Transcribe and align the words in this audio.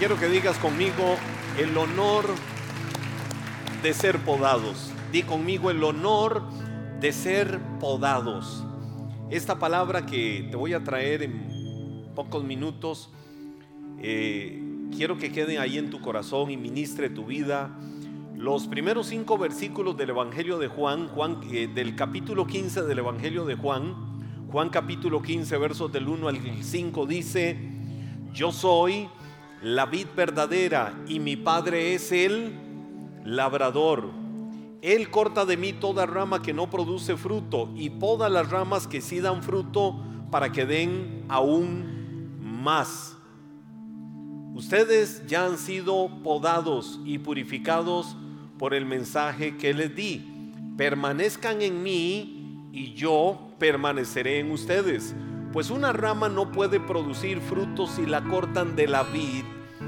quiero 0.00 0.18
que 0.18 0.28
digas 0.28 0.56
conmigo 0.56 1.16
el 1.58 1.76
honor 1.76 2.24
de 3.82 3.92
ser 3.92 4.18
podados. 4.20 4.90
Di 5.12 5.24
conmigo 5.24 5.70
el 5.70 5.84
honor 5.84 6.42
de 7.00 7.12
ser 7.12 7.60
podados. 7.78 8.64
Esta 9.28 9.58
palabra 9.58 10.06
que 10.06 10.48
te 10.50 10.56
voy 10.56 10.72
a 10.72 10.82
traer 10.82 11.22
en 11.22 12.06
pocos 12.14 12.42
minutos, 12.42 13.10
eh, 13.98 14.62
quiero 14.96 15.18
que 15.18 15.32
quede 15.32 15.58
ahí 15.58 15.76
en 15.76 15.90
tu 15.90 16.00
corazón 16.00 16.50
y 16.50 16.56
ministre 16.56 17.10
tu 17.10 17.26
vida. 17.26 17.68
Los 18.34 18.68
primeros 18.68 19.08
cinco 19.08 19.36
versículos 19.36 19.98
del 19.98 20.08
Evangelio 20.08 20.56
de 20.56 20.68
Juan, 20.68 21.08
Juan 21.08 21.40
eh, 21.52 21.68
del 21.68 21.94
capítulo 21.94 22.46
15 22.46 22.84
del 22.84 23.00
Evangelio 23.00 23.44
de 23.44 23.54
Juan, 23.54 24.48
Juan 24.50 24.70
capítulo 24.70 25.20
15, 25.20 25.58
versos 25.58 25.92
del 25.92 26.08
1 26.08 26.26
al 26.26 26.38
5 26.62 27.04
dice, 27.04 27.58
yo 28.32 28.50
soy 28.50 29.06
la 29.62 29.86
vid 29.86 30.06
verdadera 30.16 30.94
y 31.06 31.20
mi 31.20 31.36
Padre 31.36 31.94
es 31.94 32.12
el 32.12 32.54
labrador. 33.24 34.10
Él 34.82 35.10
corta 35.10 35.44
de 35.44 35.56
mí 35.56 35.74
toda 35.74 36.06
rama 36.06 36.40
que 36.40 36.54
no 36.54 36.70
produce 36.70 37.16
fruto 37.16 37.70
y 37.76 37.90
poda 37.90 38.30
las 38.30 38.48
ramas 38.48 38.86
que 38.86 39.02
sí 39.02 39.20
dan 39.20 39.42
fruto 39.42 40.02
para 40.30 40.50
que 40.52 40.64
den 40.64 41.24
aún 41.28 42.38
más. 42.40 43.16
Ustedes 44.54 45.26
ya 45.26 45.44
han 45.44 45.58
sido 45.58 46.08
podados 46.22 46.98
y 47.04 47.18
purificados 47.18 48.16
por 48.58 48.74
el 48.74 48.86
mensaje 48.86 49.56
que 49.58 49.74
les 49.74 49.94
di. 49.94 50.26
Permanezcan 50.76 51.60
en 51.60 51.82
mí 51.82 52.68
y 52.72 52.94
yo 52.94 53.52
permaneceré 53.58 54.40
en 54.40 54.50
ustedes 54.50 55.14
pues 55.52 55.70
una 55.70 55.92
rama 55.92 56.28
no 56.28 56.52
puede 56.52 56.80
producir 56.80 57.40
frutos 57.40 57.90
si 57.90 58.06
la 58.06 58.22
cortan 58.22 58.76
de 58.76 58.86
la 58.86 59.02
vid, 59.02 59.44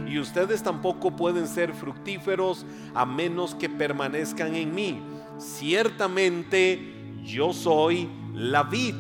y 0.07 0.19
ustedes 0.19 0.63
tampoco 0.63 1.17
pueden 1.17 1.47
ser 1.47 1.73
fructíferos 1.75 2.67
a 2.95 3.07
menos 3.07 3.55
que 3.55 3.69
permanezcan 3.69 4.55
en 4.55 4.75
mí. 4.75 5.03
Ciertamente 5.39 6.95
yo 7.25 7.53
soy 7.53 8.09
la 8.35 8.63
vid, 8.63 8.95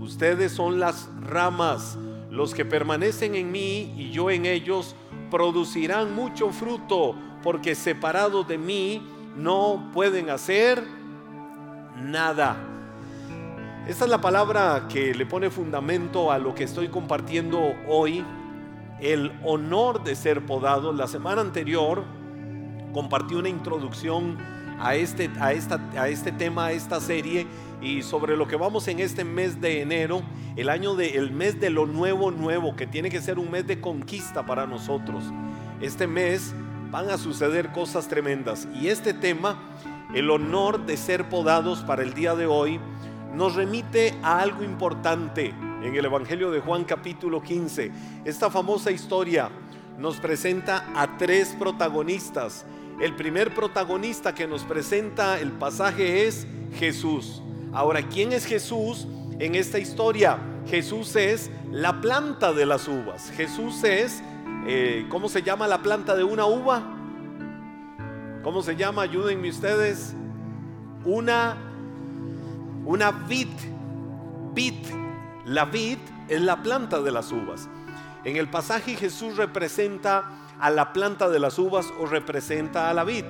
ustedes 0.00 0.52
son 0.52 0.80
las 0.80 1.08
ramas. 1.20 1.98
Los 2.30 2.52
que 2.52 2.64
permanecen 2.64 3.34
en 3.36 3.52
mí 3.52 3.94
y 3.96 4.10
yo 4.10 4.30
en 4.30 4.44
ellos 4.44 4.96
producirán 5.30 6.14
mucho 6.14 6.50
fruto, 6.50 7.14
porque 7.42 7.74
separados 7.74 8.48
de 8.48 8.58
mí 8.58 9.02
no 9.36 9.90
pueden 9.92 10.30
hacer 10.30 10.82
nada. 11.96 12.73
Esta 13.86 14.04
es 14.04 14.10
la 14.10 14.22
palabra 14.22 14.86
que 14.88 15.14
le 15.14 15.26
pone 15.26 15.50
fundamento 15.50 16.32
a 16.32 16.38
lo 16.38 16.54
que 16.54 16.64
estoy 16.64 16.88
compartiendo 16.88 17.74
hoy, 17.86 18.24
el 18.98 19.30
honor 19.44 20.02
de 20.04 20.16
ser 20.16 20.46
podado. 20.46 20.94
La 20.94 21.06
semana 21.06 21.42
anterior 21.42 22.02
compartí 22.94 23.34
una 23.34 23.50
introducción 23.50 24.38
a 24.80 24.94
este, 24.94 25.30
a 25.38 25.52
esta, 25.52 25.78
a 25.98 26.08
este 26.08 26.32
tema, 26.32 26.66
a 26.66 26.72
esta 26.72 26.98
serie 26.98 27.46
y 27.82 28.00
sobre 28.00 28.38
lo 28.38 28.48
que 28.48 28.56
vamos 28.56 28.88
en 28.88 29.00
este 29.00 29.22
mes 29.22 29.60
de 29.60 29.82
enero, 29.82 30.22
el 30.56 30.70
año 30.70 30.94
de, 30.94 31.18
el 31.18 31.30
mes 31.30 31.60
de 31.60 31.68
lo 31.68 31.84
nuevo 31.84 32.30
nuevo, 32.30 32.76
que 32.76 32.86
tiene 32.86 33.10
que 33.10 33.20
ser 33.20 33.38
un 33.38 33.50
mes 33.50 33.66
de 33.66 33.82
conquista 33.82 34.46
para 34.46 34.66
nosotros. 34.66 35.24
Este 35.82 36.06
mes 36.06 36.54
van 36.90 37.10
a 37.10 37.18
suceder 37.18 37.70
cosas 37.72 38.08
tremendas 38.08 38.66
y 38.80 38.88
este 38.88 39.12
tema, 39.12 39.58
el 40.14 40.30
honor 40.30 40.86
de 40.86 40.96
ser 40.96 41.28
podados 41.28 41.80
para 41.80 42.02
el 42.02 42.14
día 42.14 42.34
de 42.34 42.46
hoy, 42.46 42.80
nos 43.34 43.56
remite 43.56 44.14
a 44.22 44.40
algo 44.40 44.62
importante 44.62 45.52
en 45.82 45.94
el 45.94 46.04
Evangelio 46.04 46.50
de 46.50 46.60
Juan 46.60 46.84
capítulo 46.84 47.42
15. 47.42 47.90
Esta 48.24 48.48
famosa 48.48 48.92
historia 48.92 49.50
nos 49.98 50.18
presenta 50.18 50.92
a 50.94 51.16
tres 51.18 51.54
protagonistas. 51.58 52.64
El 53.00 53.16
primer 53.16 53.52
protagonista 53.52 54.34
que 54.34 54.46
nos 54.46 54.62
presenta 54.62 55.40
el 55.40 55.50
pasaje 55.50 56.26
es 56.26 56.46
Jesús. 56.78 57.42
Ahora, 57.72 58.02
¿quién 58.02 58.32
es 58.32 58.46
Jesús 58.46 59.08
en 59.40 59.56
esta 59.56 59.80
historia? 59.80 60.38
Jesús 60.68 61.16
es 61.16 61.50
la 61.72 62.00
planta 62.00 62.52
de 62.52 62.66
las 62.66 62.86
uvas. 62.86 63.32
Jesús 63.32 63.82
es, 63.82 64.22
eh, 64.66 65.06
¿cómo 65.10 65.28
se 65.28 65.42
llama 65.42 65.66
la 65.66 65.82
planta 65.82 66.14
de 66.14 66.22
una 66.22 66.46
uva? 66.46 66.82
¿Cómo 68.44 68.62
se 68.62 68.76
llama? 68.76 69.02
Ayúdenme 69.02 69.48
ustedes. 69.50 70.14
Una 71.04 71.73
una 72.84 73.10
vid. 73.10 73.48
Vid. 74.54 74.74
La 75.44 75.64
vid 75.64 75.98
es 76.28 76.40
la 76.40 76.62
planta 76.62 77.00
de 77.00 77.10
las 77.10 77.32
uvas. 77.32 77.68
En 78.24 78.36
el 78.36 78.48
pasaje 78.48 78.96
Jesús 78.96 79.36
representa 79.36 80.30
a 80.58 80.70
la 80.70 80.92
planta 80.92 81.28
de 81.28 81.38
las 81.38 81.58
uvas 81.58 81.92
o 82.00 82.06
representa 82.06 82.88
a 82.88 82.94
la 82.94 83.04
vid. 83.04 83.24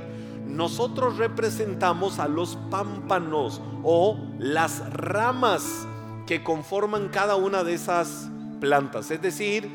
Nosotros 0.46 1.16
representamos 1.16 2.18
a 2.18 2.28
los 2.28 2.56
pámpanos 2.70 3.60
o 3.82 4.18
las 4.38 4.88
ramas 4.92 5.86
que 6.26 6.44
conforman 6.44 7.08
cada 7.08 7.36
una 7.36 7.64
de 7.64 7.74
esas 7.74 8.30
plantas. 8.60 9.10
Es 9.10 9.20
decir, 9.20 9.70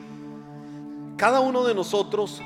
cada 1.17 1.41
uno 1.41 1.65
de 1.65 1.75
nosotros, 1.75 2.41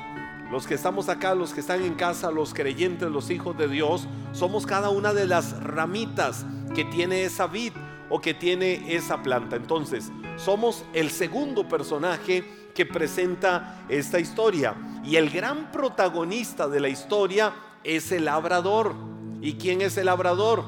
los 0.50 0.66
que 0.66 0.74
estamos 0.74 1.08
acá, 1.08 1.34
los 1.34 1.54
que 1.54 1.60
están 1.60 1.82
en 1.82 1.94
casa, 1.94 2.30
los 2.30 2.54
creyentes, 2.54 3.08
los 3.08 3.30
hijos 3.30 3.56
de 3.56 3.68
Dios, 3.68 4.08
somos 4.32 4.66
cada 4.66 4.90
una 4.90 5.12
de 5.12 5.26
las 5.26 5.62
ramitas 5.62 6.44
que 6.74 6.84
tiene 6.84 7.24
esa 7.24 7.46
vid 7.46 7.72
o 8.10 8.20
que 8.20 8.34
tiene 8.34 8.94
esa 8.94 9.22
planta. 9.22 9.56
Entonces, 9.56 10.10
somos 10.36 10.84
el 10.92 11.10
segundo 11.10 11.68
personaje 11.68 12.44
que 12.74 12.84
presenta 12.84 13.84
esta 13.88 14.20
historia. 14.20 14.74
Y 15.04 15.16
el 15.16 15.30
gran 15.30 15.70
protagonista 15.70 16.68
de 16.68 16.80
la 16.80 16.88
historia 16.88 17.54
es 17.82 18.12
el 18.12 18.26
labrador. 18.26 18.94
¿Y 19.40 19.54
quién 19.54 19.80
es 19.80 19.96
el 19.96 20.06
labrador? 20.06 20.64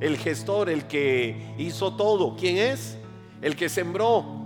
El 0.00 0.16
gestor, 0.16 0.70
el 0.70 0.86
que 0.86 1.54
hizo 1.58 1.96
todo. 1.96 2.36
¿Quién 2.36 2.56
es? 2.56 2.96
El 3.42 3.56
que 3.56 3.68
sembró. 3.68 4.40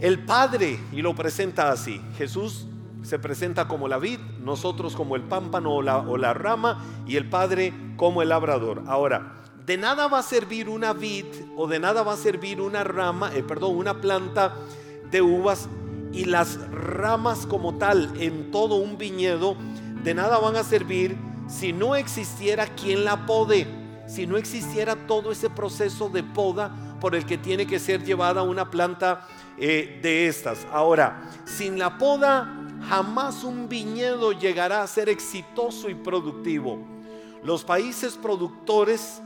El 0.00 0.24
Padre, 0.24 0.80
y 0.92 1.02
lo 1.02 1.14
presenta 1.14 1.70
así. 1.70 2.00
Jesús 2.16 2.66
se 3.02 3.18
presenta 3.18 3.68
como 3.68 3.88
la 3.88 3.98
vid, 3.98 4.18
nosotros 4.40 4.94
como 4.94 5.16
el 5.16 5.22
pámpano 5.22 5.74
o 5.74 5.82
la, 5.82 6.34
rama, 6.34 6.84
y 7.06 7.16
el 7.16 7.28
Padre 7.28 7.72
como 7.96 8.22
el 8.22 8.30
labrador. 8.30 8.82
Ahora, 8.86 9.41
de 9.66 9.76
nada 9.76 10.08
va 10.08 10.18
a 10.18 10.22
servir 10.22 10.68
una 10.68 10.92
vid 10.92 11.26
o 11.56 11.66
de 11.66 11.78
nada 11.78 12.02
va 12.02 12.14
a 12.14 12.16
servir 12.16 12.60
una 12.60 12.82
rama, 12.84 13.32
eh, 13.34 13.42
perdón, 13.42 13.76
una 13.76 14.00
planta 14.00 14.54
de 15.10 15.22
uvas 15.22 15.68
y 16.12 16.24
las 16.24 16.58
ramas 16.70 17.46
como 17.46 17.78
tal 17.78 18.12
en 18.20 18.50
todo 18.50 18.76
un 18.76 18.98
viñedo, 18.98 19.56
de 20.02 20.14
nada 20.14 20.38
van 20.38 20.56
a 20.56 20.64
servir 20.64 21.16
si 21.48 21.72
no 21.72 21.94
existiera 21.94 22.66
quien 22.66 23.04
la 23.04 23.24
pode, 23.24 23.66
si 24.06 24.26
no 24.26 24.36
existiera 24.36 25.06
todo 25.06 25.30
ese 25.30 25.48
proceso 25.48 26.08
de 26.08 26.22
poda 26.22 26.96
por 27.00 27.14
el 27.14 27.24
que 27.24 27.38
tiene 27.38 27.66
que 27.66 27.78
ser 27.78 28.04
llevada 28.04 28.42
una 28.42 28.70
planta 28.70 29.26
eh, 29.58 30.00
de 30.02 30.26
estas. 30.26 30.66
Ahora, 30.72 31.22
sin 31.44 31.78
la 31.78 31.98
poda, 31.98 32.52
jamás 32.88 33.44
un 33.44 33.68
viñedo 33.68 34.32
llegará 34.32 34.82
a 34.82 34.86
ser 34.86 35.08
exitoso 35.08 35.88
y 35.88 35.94
productivo. 35.94 36.78
Los 37.44 37.64
países 37.64 38.14
productores 38.14 39.20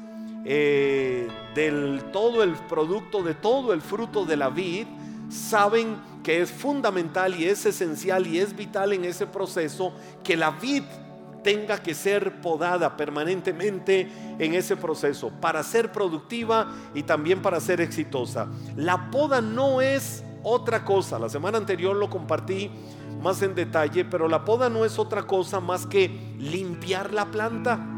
eh, 0.48 1.26
del 1.56 2.04
todo 2.12 2.44
el 2.44 2.52
producto, 2.52 3.24
de 3.24 3.34
todo 3.34 3.72
el 3.72 3.80
fruto 3.80 4.24
de 4.24 4.36
la 4.36 4.48
vid, 4.48 4.86
saben 5.28 5.96
que 6.22 6.40
es 6.40 6.52
fundamental 6.52 7.34
y 7.34 7.46
es 7.46 7.66
esencial 7.66 8.28
y 8.28 8.38
es 8.38 8.54
vital 8.54 8.92
en 8.92 9.04
ese 9.04 9.26
proceso 9.26 9.92
que 10.22 10.36
la 10.36 10.52
vid 10.52 10.84
tenga 11.42 11.82
que 11.82 11.94
ser 11.94 12.40
podada 12.40 12.96
permanentemente 12.96 14.08
en 14.38 14.54
ese 14.54 14.76
proceso 14.76 15.32
para 15.40 15.64
ser 15.64 15.90
productiva 15.90 16.72
y 16.94 17.02
también 17.02 17.42
para 17.42 17.60
ser 17.60 17.80
exitosa. 17.80 18.46
La 18.76 19.10
poda 19.10 19.40
no 19.40 19.80
es 19.80 20.22
otra 20.44 20.84
cosa. 20.84 21.18
La 21.18 21.28
semana 21.28 21.58
anterior 21.58 21.96
lo 21.96 22.08
compartí 22.08 22.70
más 23.20 23.42
en 23.42 23.56
detalle, 23.56 24.04
pero 24.04 24.28
la 24.28 24.44
poda 24.44 24.68
no 24.68 24.84
es 24.84 24.96
otra 24.96 25.24
cosa 25.24 25.58
más 25.58 25.86
que 25.86 26.08
limpiar 26.38 27.12
la 27.12 27.26
planta 27.26 27.95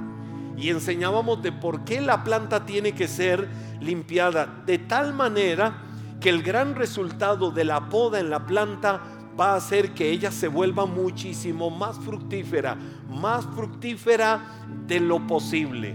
y 0.59 0.71
enseñábamos 0.71 1.43
de 1.43 1.53
por 1.53 1.85
qué 1.85 2.01
la 2.01 2.25
planta 2.25 2.67
tiene 2.67 2.93
que 2.93 3.07
ser 3.07 3.49
limpiada 3.81 4.63
de 4.67 4.79
tal 4.79 5.15
manera 5.15 5.85
que 6.21 6.31
el 6.31 6.43
gran 6.43 6.75
resultado 6.75 7.53
de 7.53 7.65
la 7.65 7.89
poda 7.89 8.19
en 8.19 8.29
la 8.29 8.45
planta 8.45 9.01
va 9.39 9.53
a 9.53 9.57
hacer 9.57 9.95
que 9.95 10.11
ella 10.11 10.33
se 10.33 10.49
vuelva 10.49 10.85
muchísimo 10.85 11.71
más 11.71 11.97
fructífera, 12.01 12.77
más 13.09 13.47
fructífera 13.55 14.41
de 14.87 14.99
lo 14.99 15.25
posible. 15.29 15.95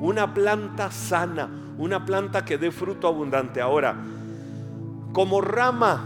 Una 0.00 0.34
planta 0.34 0.90
sana, 0.90 1.48
una 1.78 2.04
planta 2.04 2.44
que 2.44 2.58
dé 2.58 2.70
fruto 2.70 3.08
abundante. 3.08 3.62
Ahora, 3.62 3.96
como 5.14 5.40
rama, 5.40 6.04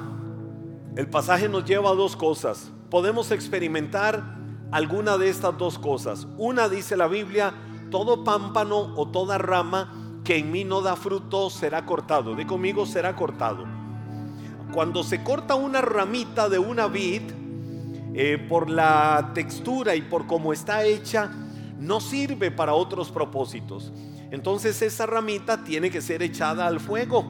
el 0.94 1.08
pasaje 1.08 1.48
nos 1.48 1.64
lleva 1.64 1.90
a 1.90 1.94
dos 1.94 2.14
cosas. 2.14 2.70
Podemos 2.88 3.32
experimentar 3.32 4.36
alguna 4.70 5.18
de 5.18 5.28
estas 5.28 5.58
dos 5.58 5.78
cosas. 5.80 6.28
Una 6.36 6.68
dice 6.68 6.96
la 6.96 7.08
Biblia, 7.08 7.52
todo 7.90 8.24
pámpano 8.24 8.94
o 8.96 9.08
toda 9.08 9.38
rama 9.38 10.20
que 10.24 10.36
en 10.36 10.50
mí 10.50 10.64
no 10.64 10.82
da 10.82 10.96
fruto 10.96 11.50
será 11.50 11.86
cortado. 11.86 12.34
De 12.34 12.46
conmigo 12.46 12.86
será 12.86 13.14
cortado. 13.14 13.64
Cuando 14.72 15.02
se 15.02 15.22
corta 15.22 15.54
una 15.54 15.80
ramita 15.80 16.48
de 16.48 16.58
una 16.58 16.88
vid, 16.88 17.22
eh, 18.18 18.38
por 18.48 18.70
la 18.70 19.32
textura 19.34 19.94
y 19.94 20.02
por 20.02 20.26
cómo 20.26 20.52
está 20.52 20.84
hecha, 20.84 21.30
no 21.78 22.00
sirve 22.00 22.50
para 22.50 22.72
otros 22.72 23.10
propósitos. 23.10 23.92
Entonces 24.30 24.80
esa 24.82 25.06
ramita 25.06 25.62
tiene 25.64 25.90
que 25.90 26.00
ser 26.00 26.22
echada 26.22 26.66
al 26.66 26.80
fuego. 26.80 27.24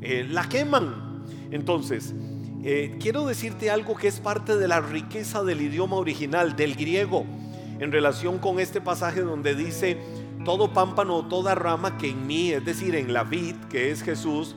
Eh, 0.00 0.26
la 0.28 0.48
queman. 0.48 1.24
Entonces, 1.50 2.14
eh, 2.62 2.96
quiero 3.00 3.26
decirte 3.26 3.70
algo 3.70 3.94
que 3.94 4.08
es 4.08 4.20
parte 4.20 4.56
de 4.56 4.66
la 4.66 4.80
riqueza 4.80 5.44
del 5.44 5.60
idioma 5.60 5.96
original, 5.96 6.56
del 6.56 6.74
griego, 6.74 7.26
en 7.80 7.92
relación 7.92 8.38
con 8.38 8.60
este 8.60 8.80
pasaje 8.80 9.20
donde 9.20 9.54
dice, 9.54 9.98
todo 10.44 10.72
pámpano 10.72 11.26
toda 11.26 11.54
rama 11.54 11.98
que 11.98 12.10
en 12.10 12.26
mí, 12.26 12.50
es 12.52 12.64
decir, 12.64 12.94
en 12.94 13.12
la 13.12 13.24
vid, 13.24 13.56
que 13.70 13.90
es 13.90 14.02
Jesús, 14.02 14.56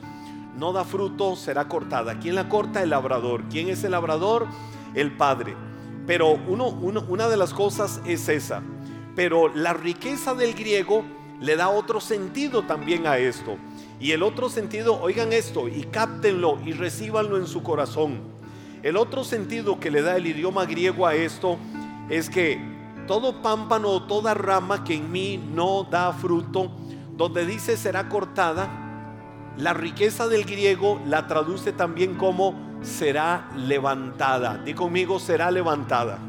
no 0.57 0.73
da 0.73 0.83
fruto, 0.83 1.35
será 1.35 1.67
cortada. 1.67 2.19
¿Quién 2.19 2.35
la 2.35 2.49
corta? 2.49 2.81
El 2.81 2.89
labrador. 2.89 3.43
¿Quién 3.49 3.69
es 3.69 3.83
el 3.83 3.91
labrador? 3.91 4.47
El 4.95 5.15
Padre. 5.15 5.55
Pero 6.07 6.31
uno, 6.31 6.67
una 6.69 7.29
de 7.29 7.37
las 7.37 7.53
cosas 7.53 8.01
es 8.05 8.27
esa. 8.27 8.63
Pero 9.15 9.49
la 9.53 9.73
riqueza 9.73 10.33
del 10.33 10.53
griego 10.55 11.03
le 11.39 11.55
da 11.55 11.69
otro 11.69 11.99
sentido 11.99 12.63
también 12.63 13.05
a 13.05 13.17
esto. 13.17 13.57
Y 13.99 14.11
el 14.11 14.23
otro 14.23 14.49
sentido, 14.49 14.99
oigan 14.99 15.31
esto 15.31 15.67
y 15.67 15.83
cáptenlo 15.83 16.59
y 16.65 16.73
recíbanlo 16.73 17.37
en 17.37 17.47
su 17.47 17.61
corazón. 17.61 18.19
El 18.83 18.97
otro 18.97 19.23
sentido 19.23 19.79
que 19.79 19.91
le 19.91 20.01
da 20.01 20.17
el 20.17 20.27
idioma 20.27 20.65
griego 20.65 21.05
a 21.05 21.15
esto 21.15 21.57
es 22.09 22.29
que 22.29 22.76
todo 23.07 23.41
pámpano 23.41 23.89
o 23.89 24.03
toda 24.03 24.33
rama 24.33 24.83
que 24.83 24.95
en 24.95 25.11
mí 25.11 25.37
no 25.37 25.87
da 25.89 26.13
fruto, 26.13 26.71
donde 27.15 27.45
dice 27.45 27.77
será 27.77 28.09
cortada, 28.09 28.69
la 29.57 29.73
riqueza 29.73 30.27
del 30.27 30.45
griego 30.45 31.01
la 31.05 31.25
traduce 31.25 31.71
también 31.71 32.15
como 32.15 32.53
será 32.81 33.49
levantada. 33.55 34.57
Di 34.57 34.73
conmigo, 34.73 35.19
será 35.19 35.49
levantada. 35.49 36.19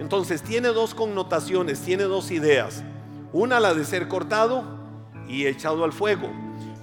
Entonces 0.00 0.42
tiene 0.42 0.68
dos 0.68 0.94
connotaciones, 0.94 1.80
tiene 1.80 2.04
dos 2.04 2.30
ideas. 2.30 2.82
Una 3.32 3.60
la 3.60 3.74
de 3.74 3.84
ser 3.84 4.08
cortado 4.08 4.64
y 5.28 5.46
echado 5.46 5.84
al 5.84 5.92
fuego, 5.92 6.30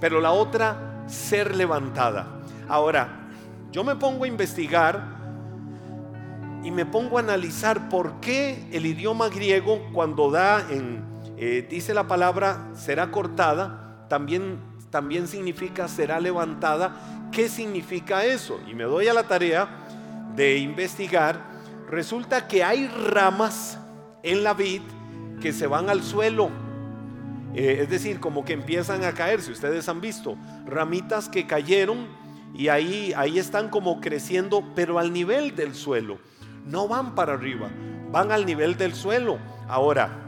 pero 0.00 0.20
la 0.20 0.32
otra 0.32 1.04
ser 1.06 1.56
levantada. 1.56 2.26
Ahora, 2.68 3.28
yo 3.72 3.84
me 3.84 3.96
pongo 3.96 4.24
a 4.24 4.28
investigar 4.28 5.15
y 6.66 6.72
me 6.72 6.84
pongo 6.84 7.18
a 7.18 7.20
analizar 7.20 7.88
por 7.88 8.18
qué 8.18 8.66
el 8.72 8.86
idioma 8.86 9.28
griego 9.28 9.88
cuando 9.92 10.32
da 10.32 10.66
en, 10.68 11.04
eh, 11.36 11.64
dice 11.70 11.94
la 11.94 12.08
palabra 12.08 12.72
será 12.74 13.12
cortada, 13.12 14.04
también, 14.08 14.58
también 14.90 15.28
significa 15.28 15.86
será 15.86 16.18
levantada. 16.18 17.28
¿Qué 17.30 17.48
significa 17.48 18.24
eso? 18.24 18.58
Y 18.66 18.74
me 18.74 18.82
doy 18.82 19.06
a 19.06 19.14
la 19.14 19.28
tarea 19.28 19.68
de 20.34 20.58
investigar. 20.58 21.40
Resulta 21.88 22.48
que 22.48 22.64
hay 22.64 22.88
ramas 22.88 23.78
en 24.24 24.42
la 24.42 24.52
vid 24.52 24.82
que 25.40 25.52
se 25.52 25.68
van 25.68 25.88
al 25.88 26.02
suelo. 26.02 26.50
Eh, 27.54 27.78
es 27.82 27.90
decir, 27.90 28.18
como 28.18 28.44
que 28.44 28.54
empiezan 28.54 29.04
a 29.04 29.12
caer, 29.12 29.40
si 29.40 29.52
ustedes 29.52 29.88
han 29.88 30.00
visto, 30.00 30.36
ramitas 30.66 31.28
que 31.28 31.46
cayeron 31.46 32.08
y 32.54 32.66
ahí, 32.68 33.12
ahí 33.16 33.38
están 33.38 33.68
como 33.68 34.00
creciendo, 34.00 34.64
pero 34.74 34.98
al 34.98 35.12
nivel 35.12 35.54
del 35.54 35.72
suelo. 35.72 36.18
No 36.66 36.88
van 36.88 37.14
para 37.14 37.34
arriba, 37.34 37.70
van 38.10 38.32
al 38.32 38.44
nivel 38.44 38.76
del 38.76 38.94
suelo. 38.94 39.38
Ahora, 39.68 40.26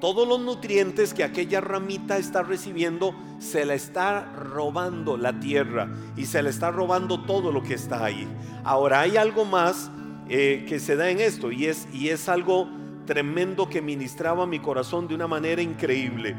todos 0.00 0.26
los 0.26 0.40
nutrientes 0.40 1.14
que 1.14 1.22
aquella 1.22 1.60
ramita 1.60 2.18
está 2.18 2.42
recibiendo, 2.42 3.14
se 3.38 3.64
la 3.64 3.74
está 3.74 4.32
robando 4.34 5.16
la 5.16 5.38
tierra 5.38 5.88
y 6.16 6.26
se 6.26 6.42
le 6.42 6.50
está 6.50 6.70
robando 6.70 7.22
todo 7.22 7.52
lo 7.52 7.62
que 7.62 7.74
está 7.74 8.04
ahí. 8.04 8.26
Ahora 8.64 9.00
hay 9.00 9.16
algo 9.16 9.44
más 9.44 9.90
eh, 10.28 10.66
que 10.68 10.80
se 10.80 10.96
da 10.96 11.08
en 11.08 11.20
esto 11.20 11.52
y 11.52 11.66
es, 11.66 11.86
y 11.92 12.08
es 12.08 12.28
algo 12.28 12.68
tremendo 13.06 13.68
que 13.68 13.80
ministraba 13.80 14.46
mi 14.46 14.58
corazón 14.58 15.06
de 15.06 15.14
una 15.14 15.28
manera 15.28 15.62
increíble. 15.62 16.36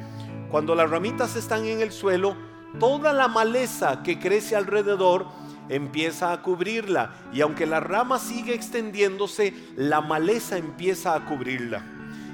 Cuando 0.51 0.75
las 0.75 0.89
ramitas 0.89 1.35
están 1.35 1.65
en 1.65 1.81
el 1.81 1.91
suelo, 1.91 2.35
toda 2.79 3.13
la 3.13 3.27
maleza 3.27 4.03
que 4.03 4.19
crece 4.19 4.55
alrededor 4.55 5.27
empieza 5.69 6.31
a 6.31 6.41
cubrirla. 6.41 7.11
Y 7.31 7.41
aunque 7.41 7.65
la 7.65 7.79
rama 7.79 8.19
sigue 8.19 8.53
extendiéndose, 8.53 9.53
la 9.75 10.01
maleza 10.01 10.57
empieza 10.57 11.15
a 11.15 11.25
cubrirla. 11.25 11.83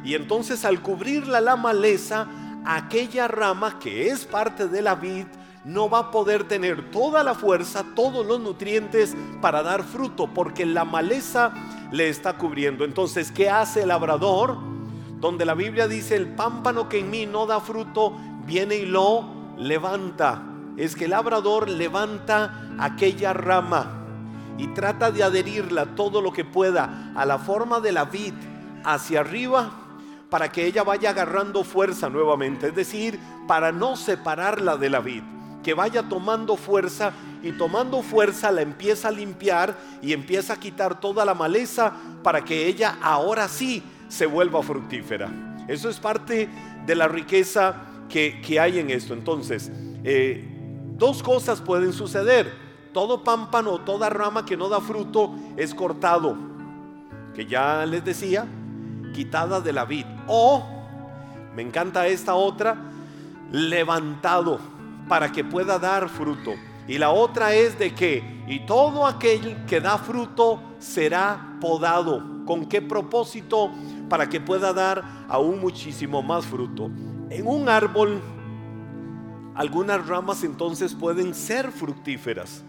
Y 0.03 0.15
entonces 0.15 0.65
al 0.65 0.81
cubrirla 0.81 1.41
la 1.41 1.55
maleza, 1.55 2.27
aquella 2.65 3.27
rama 3.27 3.79
que 3.79 4.09
es 4.09 4.25
parte 4.25 4.67
de 4.67 4.81
la 4.81 4.95
vid, 4.95 5.25
no 5.65 5.89
va 5.89 5.99
a 5.99 6.11
poder 6.11 6.47
tener 6.47 6.89
toda 6.89 7.23
la 7.23 7.35
fuerza, 7.35 7.83
todos 7.95 8.25
los 8.25 8.39
nutrientes 8.39 9.15
para 9.41 9.61
dar 9.61 9.83
fruto, 9.83 10.27
porque 10.33 10.65
la 10.65 10.85
maleza 10.85 11.51
le 11.91 12.09
está 12.09 12.37
cubriendo. 12.37 12.85
Entonces, 12.85 13.31
¿qué 13.31 13.49
hace 13.49 13.81
el 13.81 13.89
labrador? 13.89 14.57
Donde 15.19 15.45
la 15.45 15.53
Biblia 15.53 15.87
dice, 15.87 16.15
el 16.15 16.29
pámpano 16.29 16.87
que 16.87 16.99
en 16.99 17.09
mí 17.09 17.25
no 17.25 17.45
da 17.45 17.59
fruto, 17.59 18.15
viene 18.45 18.77
y 18.77 18.85
lo 18.85 19.25
levanta. 19.57 20.41
Es 20.79 20.95
que 20.95 21.05
el 21.05 21.11
labrador 21.11 21.69
levanta 21.69 22.75
aquella 22.79 23.33
rama 23.33 24.05
y 24.57 24.67
trata 24.69 25.11
de 25.11 25.23
adherirla 25.23 25.85
todo 25.95 26.21
lo 26.21 26.33
que 26.33 26.45
pueda 26.45 27.11
a 27.15 27.25
la 27.25 27.37
forma 27.37 27.79
de 27.79 27.91
la 27.91 28.05
vid 28.05 28.33
hacia 28.83 29.19
arriba 29.19 29.71
para 30.29 30.51
que 30.51 30.65
ella 30.65 30.83
vaya 30.83 31.09
agarrando 31.09 31.63
fuerza 31.63 32.09
nuevamente, 32.09 32.67
es 32.67 32.75
decir, 32.75 33.19
para 33.47 33.71
no 33.71 33.95
separarla 33.95 34.77
de 34.77 34.89
la 34.89 34.99
vid 34.99 35.23
que 35.63 35.73
vaya 35.73 36.03
tomando 36.03 36.55
fuerza 36.55 37.11
y 37.43 37.51
tomando 37.51 38.01
fuerza 38.01 38.51
la 38.51 38.61
empieza 38.61 39.09
a 39.09 39.11
limpiar 39.11 39.77
y 40.01 40.13
empieza 40.13 40.53
a 40.53 40.59
quitar 40.59 40.99
toda 40.99 41.25
la 41.25 41.33
maleza 41.33 41.93
para 42.23 42.43
que 42.43 42.67
ella 42.67 42.97
ahora 43.01 43.47
sí 43.47 43.83
se 44.07 44.25
vuelva 44.25 44.63
fructífera. 44.63 45.29
Eso 45.67 45.89
es 45.89 45.99
parte 45.99 46.49
de 46.85 46.95
la 46.95 47.07
riqueza 47.07 47.75
que, 48.09 48.59
hay 48.59 48.79
en 48.79 48.89
esto. 48.89 49.13
Entonces, 49.13 49.71
eh, 50.03 50.48
dos 50.99 51.23
cosas 51.23 51.61
pueden 51.61 51.93
suceder. 51.93 52.53
Todo 52.93 53.23
pámpano, 53.23 53.79
toda 53.79 54.09
rama 54.09 54.45
que 54.45 54.57
no 54.57 54.67
da 54.67 54.81
fruto 54.81 55.33
es 55.57 55.73
cortado, 55.73 56.35
que 57.33 57.45
ya 57.45 57.85
les 57.85 58.03
decía, 58.03 58.45
quitada 59.13 59.61
de 59.61 59.73
la 59.73 59.85
vid. 59.85 60.05
O, 60.27 60.63
me 61.55 61.61
encanta 61.61 62.07
esta 62.07 62.35
otra, 62.35 62.75
levantado 63.51 64.59
para 65.07 65.31
que 65.31 65.43
pueda 65.43 65.79
dar 65.79 66.09
fruto. 66.09 66.51
Y 66.87 66.97
la 66.97 67.11
otra 67.11 67.53
es 67.53 67.77
de 67.77 67.93
que, 67.93 68.43
y 68.47 68.65
todo 68.65 69.05
aquel 69.05 69.65
que 69.65 69.79
da 69.79 69.97
fruto 69.97 70.59
será 70.79 71.57
podado. 71.61 72.45
¿Con 72.45 72.65
qué 72.65 72.81
propósito? 72.81 73.69
Para 74.09 74.27
que 74.27 74.41
pueda 74.41 74.73
dar 74.73 75.03
aún 75.29 75.59
muchísimo 75.59 76.23
más 76.23 76.47
fruto. 76.47 76.89
En 77.29 77.45
un 77.45 77.69
árbol, 77.69 78.19
algunas 79.59 80.07
ramas 80.07 80.45
entonces 80.45 80.95
pueden 80.95 81.35
ser 81.35 81.73
fructíferas 81.73 82.63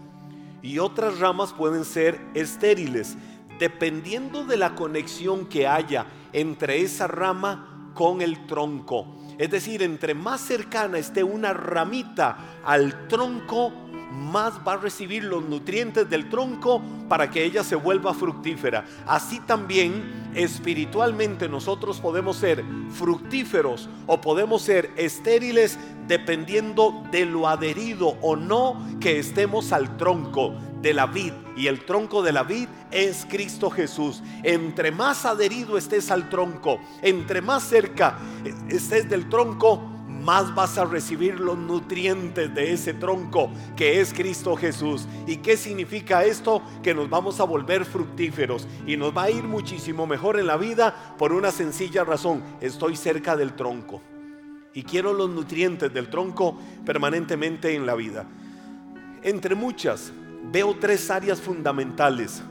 y 0.61 0.77
otras 0.79 1.19
ramas 1.19 1.53
pueden 1.53 1.85
ser 1.85 2.19
estériles, 2.33 3.15
dependiendo 3.59 4.43
de 4.43 4.57
la 4.57 4.75
conexión 4.75 5.45
que 5.45 5.65
haya 5.67 6.05
entre 6.33 6.81
esa 6.81 7.07
rama 7.07 7.93
con 7.93 8.21
el 8.21 8.45
tronco. 8.45 9.07
Es 9.41 9.49
decir, 9.49 9.81
entre 9.81 10.13
más 10.13 10.39
cercana 10.39 10.99
esté 10.99 11.23
una 11.23 11.51
ramita 11.51 12.37
al 12.63 13.07
tronco, 13.07 13.73
más 14.11 14.53
va 14.67 14.73
a 14.73 14.77
recibir 14.77 15.23
los 15.23 15.43
nutrientes 15.43 16.07
del 16.07 16.29
tronco 16.29 16.79
para 17.09 17.31
que 17.31 17.43
ella 17.43 17.63
se 17.63 17.75
vuelva 17.75 18.13
fructífera. 18.13 18.85
Así 19.07 19.39
también 19.39 20.29
espiritualmente 20.35 21.49
nosotros 21.49 21.99
podemos 21.99 22.37
ser 22.37 22.63
fructíferos 22.91 23.89
o 24.05 24.21
podemos 24.21 24.61
ser 24.61 24.91
estériles 24.95 25.79
dependiendo 26.07 27.03
de 27.11 27.25
lo 27.25 27.47
adherido 27.47 28.17
o 28.21 28.35
no 28.35 28.79
que 28.99 29.17
estemos 29.17 29.71
al 29.71 29.97
tronco 29.97 30.53
de 30.81 30.93
la 30.93 31.05
vid 31.05 31.33
y 31.55 31.67
el 31.67 31.85
tronco 31.85 32.23
de 32.23 32.31
la 32.31 32.43
vid 32.43 32.67
es 32.89 33.25
Cristo 33.29 33.69
Jesús. 33.69 34.21
Entre 34.43 34.91
más 34.91 35.25
adherido 35.25 35.77
estés 35.77 36.11
al 36.11 36.29
tronco, 36.29 36.79
entre 37.01 37.41
más 37.41 37.63
cerca 37.63 38.17
estés 38.69 39.09
del 39.09 39.29
tronco, 39.29 39.91
más 40.21 40.53
vas 40.53 40.77
a 40.77 40.85
recibir 40.85 41.39
los 41.39 41.57
nutrientes 41.57 42.53
de 42.53 42.73
ese 42.73 42.93
tronco 42.93 43.49
que 43.75 43.99
es 44.01 44.13
Cristo 44.13 44.55
Jesús. 44.55 45.07
¿Y 45.25 45.37
qué 45.37 45.57
significa 45.57 46.23
esto? 46.23 46.61
Que 46.83 46.93
nos 46.93 47.09
vamos 47.09 47.39
a 47.39 47.43
volver 47.43 47.85
fructíferos 47.85 48.67
y 48.85 48.97
nos 48.97 49.15
va 49.15 49.23
a 49.23 49.31
ir 49.31 49.43
muchísimo 49.43 50.05
mejor 50.05 50.39
en 50.39 50.47
la 50.47 50.57
vida 50.57 51.15
por 51.17 51.33
una 51.33 51.51
sencilla 51.51 52.03
razón. 52.03 52.43
Estoy 52.61 52.95
cerca 52.95 53.35
del 53.35 53.53
tronco 53.53 54.01
y 54.73 54.83
quiero 54.83 55.13
los 55.13 55.29
nutrientes 55.29 55.93
del 55.93 56.09
tronco 56.09 56.57
permanentemente 56.85 57.75
en 57.75 57.85
la 57.85 57.95
vida. 57.95 58.25
Entre 59.23 59.55
muchas, 59.55 60.11
veo 60.43 60.75
tres 60.79 61.09
áreas 61.11 61.39
fundamentales 61.39 62.41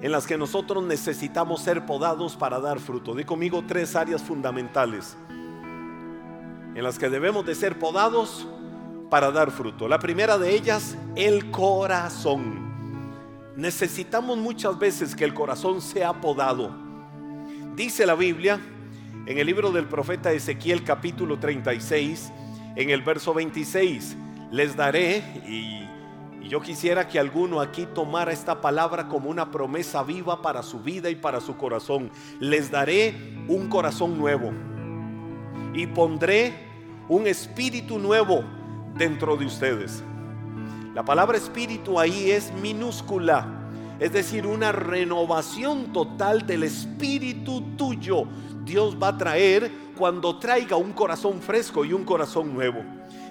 en 0.00 0.12
las 0.12 0.26
que 0.26 0.36
nosotros 0.36 0.84
necesitamos 0.84 1.62
ser 1.62 1.86
podados 1.86 2.36
para 2.36 2.60
dar 2.60 2.78
fruto. 2.78 3.14
Di 3.14 3.24
conmigo 3.24 3.64
tres 3.66 3.96
áreas 3.96 4.22
fundamentales 4.22 5.16
en 6.74 6.82
las 6.82 6.98
que 6.98 7.08
debemos 7.08 7.46
de 7.46 7.54
ser 7.54 7.78
podados 7.78 8.46
para 9.08 9.30
dar 9.30 9.50
fruto. 9.50 9.88
La 9.88 9.98
primera 9.98 10.38
de 10.38 10.54
ellas, 10.54 10.96
el 11.14 11.50
corazón. 11.50 12.62
necesitamos 13.56 14.36
muchas 14.36 14.78
veces 14.78 15.14
que 15.14 15.24
el 15.24 15.32
corazón 15.32 15.80
sea 15.80 16.12
podado. 16.20 16.70
Dice 17.76 18.04
la 18.04 18.14
Biblia 18.14 18.60
en 19.26 19.38
el 19.38 19.46
libro 19.46 19.70
del 19.70 19.86
profeta 19.86 20.32
Ezequiel 20.32 20.84
capítulo 20.84 21.38
36, 21.38 22.30
en 22.76 22.90
el 22.90 23.02
verso 23.02 23.32
26, 23.32 24.16
les 24.50 24.76
daré, 24.76 25.18
y, 25.48 25.88
yo 26.48 26.60
quisiera 26.60 27.08
que 27.08 27.18
alguno 27.18 27.60
aquí 27.60 27.86
tomara 27.86 28.32
esta 28.32 28.60
palabra 28.60 29.08
como 29.08 29.30
una 29.30 29.50
promesa 29.50 30.02
viva 30.02 30.42
para 30.42 30.62
su 30.62 30.80
vida 30.80 31.10
y 31.10 31.14
para 31.14 31.40
su 31.40 31.56
corazón, 31.56 32.10
les 32.38 32.70
daré 32.70 33.14
un 33.48 33.68
corazón 33.68 34.18
nuevo 34.18 34.52
y 35.72 35.86
pondré 35.86 36.54
un 37.08 37.26
espíritu 37.26 37.98
nuevo 37.98 38.44
dentro 38.94 39.36
de 39.36 39.46
ustedes. 39.46 40.02
La 40.94 41.04
palabra 41.04 41.36
espíritu 41.36 41.98
ahí 41.98 42.30
es 42.30 42.52
minúscula, 42.52 43.48
es 43.98 44.12
decir, 44.12 44.46
una 44.46 44.70
renovación 44.70 45.92
total 45.92 46.46
del 46.46 46.62
espíritu 46.62 47.62
tuyo. 47.76 48.24
Dios 48.64 48.96
va 49.02 49.08
a 49.08 49.18
traer 49.18 49.70
cuando 49.96 50.38
traiga 50.38 50.76
un 50.76 50.92
corazón 50.92 51.40
fresco 51.40 51.84
y 51.84 51.92
un 51.92 52.04
corazón 52.04 52.54
nuevo. 52.54 52.82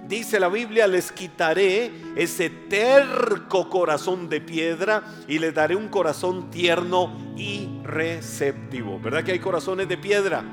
Dice 0.07 0.39
la 0.39 0.49
Biblia, 0.49 0.85
les 0.85 1.11
quitaré 1.11 1.91
ese 2.15 2.49
terco 2.49 3.69
corazón 3.69 4.27
de 4.27 4.41
piedra 4.41 5.03
y 5.27 5.39
les 5.39 5.53
daré 5.53 5.77
un 5.77 5.87
corazón 5.87 6.51
tierno 6.51 7.33
y 7.37 7.69
receptivo. 7.83 8.99
¿Verdad 8.99 9.23
que 9.23 9.31
hay 9.31 9.39
corazones 9.39 9.87
de 9.87 9.97
piedra? 9.97 10.43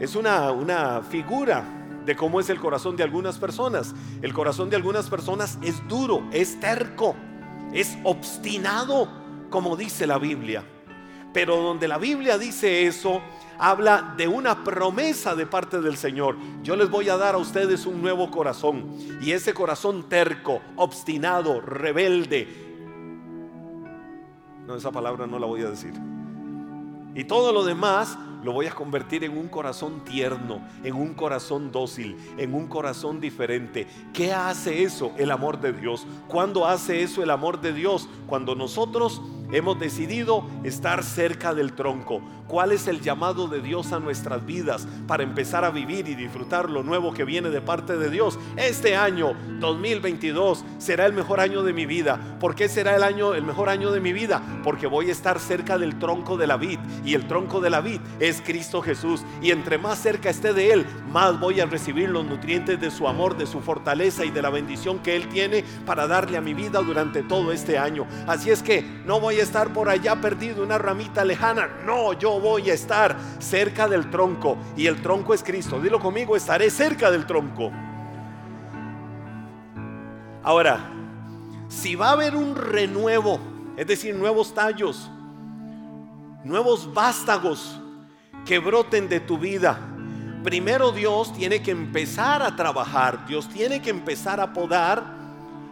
Es 0.00 0.16
una, 0.16 0.50
una 0.52 1.02
figura 1.02 1.62
de 2.06 2.16
cómo 2.16 2.40
es 2.40 2.48
el 2.48 2.58
corazón 2.58 2.96
de 2.96 3.02
algunas 3.02 3.38
personas. 3.38 3.94
El 4.22 4.32
corazón 4.32 4.70
de 4.70 4.76
algunas 4.76 5.10
personas 5.10 5.58
es 5.62 5.86
duro, 5.86 6.26
es 6.32 6.58
terco, 6.58 7.14
es 7.74 7.98
obstinado, 8.02 9.08
como 9.50 9.76
dice 9.76 10.06
la 10.06 10.18
Biblia. 10.18 10.64
Pero 11.36 11.56
donde 11.58 11.86
la 11.86 11.98
Biblia 11.98 12.38
dice 12.38 12.86
eso, 12.86 13.20
habla 13.58 14.14
de 14.16 14.26
una 14.26 14.64
promesa 14.64 15.34
de 15.34 15.44
parte 15.44 15.82
del 15.82 15.98
Señor. 15.98 16.34
Yo 16.62 16.76
les 16.76 16.88
voy 16.88 17.10
a 17.10 17.18
dar 17.18 17.34
a 17.34 17.36
ustedes 17.36 17.84
un 17.84 18.00
nuevo 18.00 18.30
corazón. 18.30 18.96
Y 19.20 19.32
ese 19.32 19.52
corazón 19.52 20.08
terco, 20.08 20.62
obstinado, 20.76 21.60
rebelde. 21.60 22.48
No, 24.66 24.76
esa 24.76 24.90
palabra 24.90 25.26
no 25.26 25.38
la 25.38 25.44
voy 25.44 25.60
a 25.60 25.68
decir. 25.68 25.92
Y 27.14 27.24
todo 27.24 27.52
lo 27.52 27.66
demás 27.66 28.16
lo 28.42 28.52
voy 28.52 28.64
a 28.64 28.70
convertir 28.70 29.22
en 29.22 29.36
un 29.36 29.48
corazón 29.48 30.04
tierno, 30.04 30.66
en 30.84 30.94
un 30.94 31.12
corazón 31.12 31.70
dócil, 31.70 32.16
en 32.38 32.54
un 32.54 32.66
corazón 32.66 33.20
diferente. 33.20 33.86
¿Qué 34.14 34.32
hace 34.32 34.84
eso? 34.84 35.12
El 35.18 35.30
amor 35.30 35.60
de 35.60 35.74
Dios. 35.74 36.06
¿Cuándo 36.28 36.64
hace 36.64 37.02
eso 37.02 37.22
el 37.22 37.28
amor 37.28 37.60
de 37.60 37.74
Dios? 37.74 38.08
Cuando 38.26 38.54
nosotros 38.54 39.20
hemos 39.52 39.78
decidido 39.78 40.44
estar 40.64 41.02
cerca 41.02 41.54
del 41.54 41.72
tronco. 41.72 42.22
¿Cuál 42.46 42.70
es 42.70 42.86
el 42.86 43.00
llamado 43.00 43.48
de 43.48 43.60
Dios 43.60 43.92
a 43.92 43.98
nuestras 43.98 44.44
vidas 44.46 44.86
para 45.08 45.24
empezar 45.24 45.64
a 45.64 45.70
vivir 45.70 46.06
y 46.08 46.14
disfrutar 46.14 46.70
lo 46.70 46.84
nuevo 46.84 47.12
que 47.12 47.24
viene 47.24 47.50
de 47.50 47.60
parte 47.60 47.96
de 47.96 48.08
Dios? 48.08 48.38
Este 48.56 48.94
año 48.94 49.34
2022 49.58 50.64
será 50.78 51.06
el 51.06 51.12
mejor 51.12 51.40
año 51.40 51.64
de 51.64 51.72
mi 51.72 51.86
vida. 51.86 52.20
¿Por 52.38 52.54
qué 52.54 52.68
será 52.68 52.94
el 52.94 53.02
año 53.02 53.34
el 53.34 53.42
mejor 53.42 53.68
año 53.68 53.90
de 53.90 54.00
mi 54.00 54.12
vida? 54.12 54.40
Porque 54.62 54.86
voy 54.86 55.08
a 55.08 55.12
estar 55.12 55.40
cerca 55.40 55.76
del 55.76 55.98
tronco 55.98 56.36
de 56.36 56.46
la 56.46 56.56
vid 56.56 56.78
y 57.04 57.14
el 57.14 57.26
tronco 57.26 57.60
de 57.60 57.70
la 57.70 57.80
vid 57.80 58.00
es 58.20 58.40
Cristo 58.40 58.80
Jesús 58.80 59.24
y 59.42 59.50
entre 59.50 59.76
más 59.78 59.98
cerca 59.98 60.30
esté 60.30 60.52
de 60.52 60.72
él, 60.72 60.86
más 61.10 61.40
voy 61.40 61.60
a 61.60 61.66
recibir 61.66 62.10
los 62.10 62.24
nutrientes 62.24 62.80
de 62.80 62.92
su 62.92 63.08
amor, 63.08 63.36
de 63.36 63.46
su 63.46 63.60
fortaleza 63.60 64.24
y 64.24 64.30
de 64.30 64.42
la 64.42 64.50
bendición 64.50 65.00
que 65.00 65.16
él 65.16 65.28
tiene 65.28 65.64
para 65.84 66.06
darle 66.06 66.36
a 66.36 66.40
mi 66.40 66.54
vida 66.54 66.80
durante 66.80 67.24
todo 67.24 67.50
este 67.50 67.76
año. 67.76 68.06
Así 68.28 68.50
es 68.50 68.62
que 68.62 68.84
no 69.04 69.18
voy 69.18 69.35
a 69.40 69.42
estar 69.42 69.72
por 69.72 69.88
allá 69.88 70.20
perdido, 70.20 70.62
una 70.62 70.78
ramita 70.78 71.24
lejana. 71.24 71.68
No, 71.84 72.12
yo 72.12 72.40
voy 72.40 72.70
a 72.70 72.74
estar 72.74 73.16
cerca 73.38 73.88
del 73.88 74.10
tronco. 74.10 74.56
Y 74.76 74.86
el 74.86 75.02
tronco 75.02 75.34
es 75.34 75.42
Cristo. 75.42 75.80
Dilo 75.80 76.00
conmigo, 76.00 76.36
estaré 76.36 76.70
cerca 76.70 77.10
del 77.10 77.26
tronco. 77.26 77.70
Ahora, 80.42 80.92
si 81.68 81.96
va 81.96 82.10
a 82.10 82.12
haber 82.12 82.36
un 82.36 82.54
renuevo, 82.54 83.40
es 83.76 83.86
decir, 83.86 84.14
nuevos 84.14 84.54
tallos, 84.54 85.10
nuevos 86.44 86.94
vástagos 86.94 87.80
que 88.44 88.60
broten 88.60 89.08
de 89.08 89.18
tu 89.18 89.38
vida, 89.38 89.78
primero 90.44 90.92
Dios 90.92 91.32
tiene 91.32 91.62
que 91.62 91.72
empezar 91.72 92.42
a 92.42 92.54
trabajar, 92.54 93.26
Dios 93.26 93.48
tiene 93.48 93.82
que 93.82 93.90
empezar 93.90 94.40
a 94.40 94.52
podar 94.52 95.16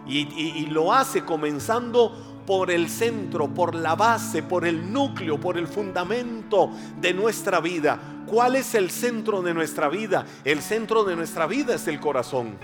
y, 0.06 0.22
y 0.36 0.66
lo 0.66 0.92
hace 0.92 1.24
comenzando 1.24 2.33
por 2.46 2.70
el 2.70 2.88
centro, 2.88 3.48
por 3.48 3.74
la 3.74 3.94
base, 3.94 4.42
por 4.42 4.66
el 4.66 4.92
núcleo, 4.92 5.40
por 5.40 5.56
el 5.56 5.66
fundamento 5.66 6.70
de 7.00 7.14
nuestra 7.14 7.60
vida. 7.60 7.98
¿Cuál 8.26 8.56
es 8.56 8.74
el 8.74 8.90
centro 8.90 9.42
de 9.42 9.54
nuestra 9.54 9.88
vida? 9.88 10.26
El 10.44 10.60
centro 10.60 11.04
de 11.04 11.16
nuestra 11.16 11.46
vida 11.46 11.74
es 11.74 11.86
el 11.88 12.00
corazón. 12.00 12.56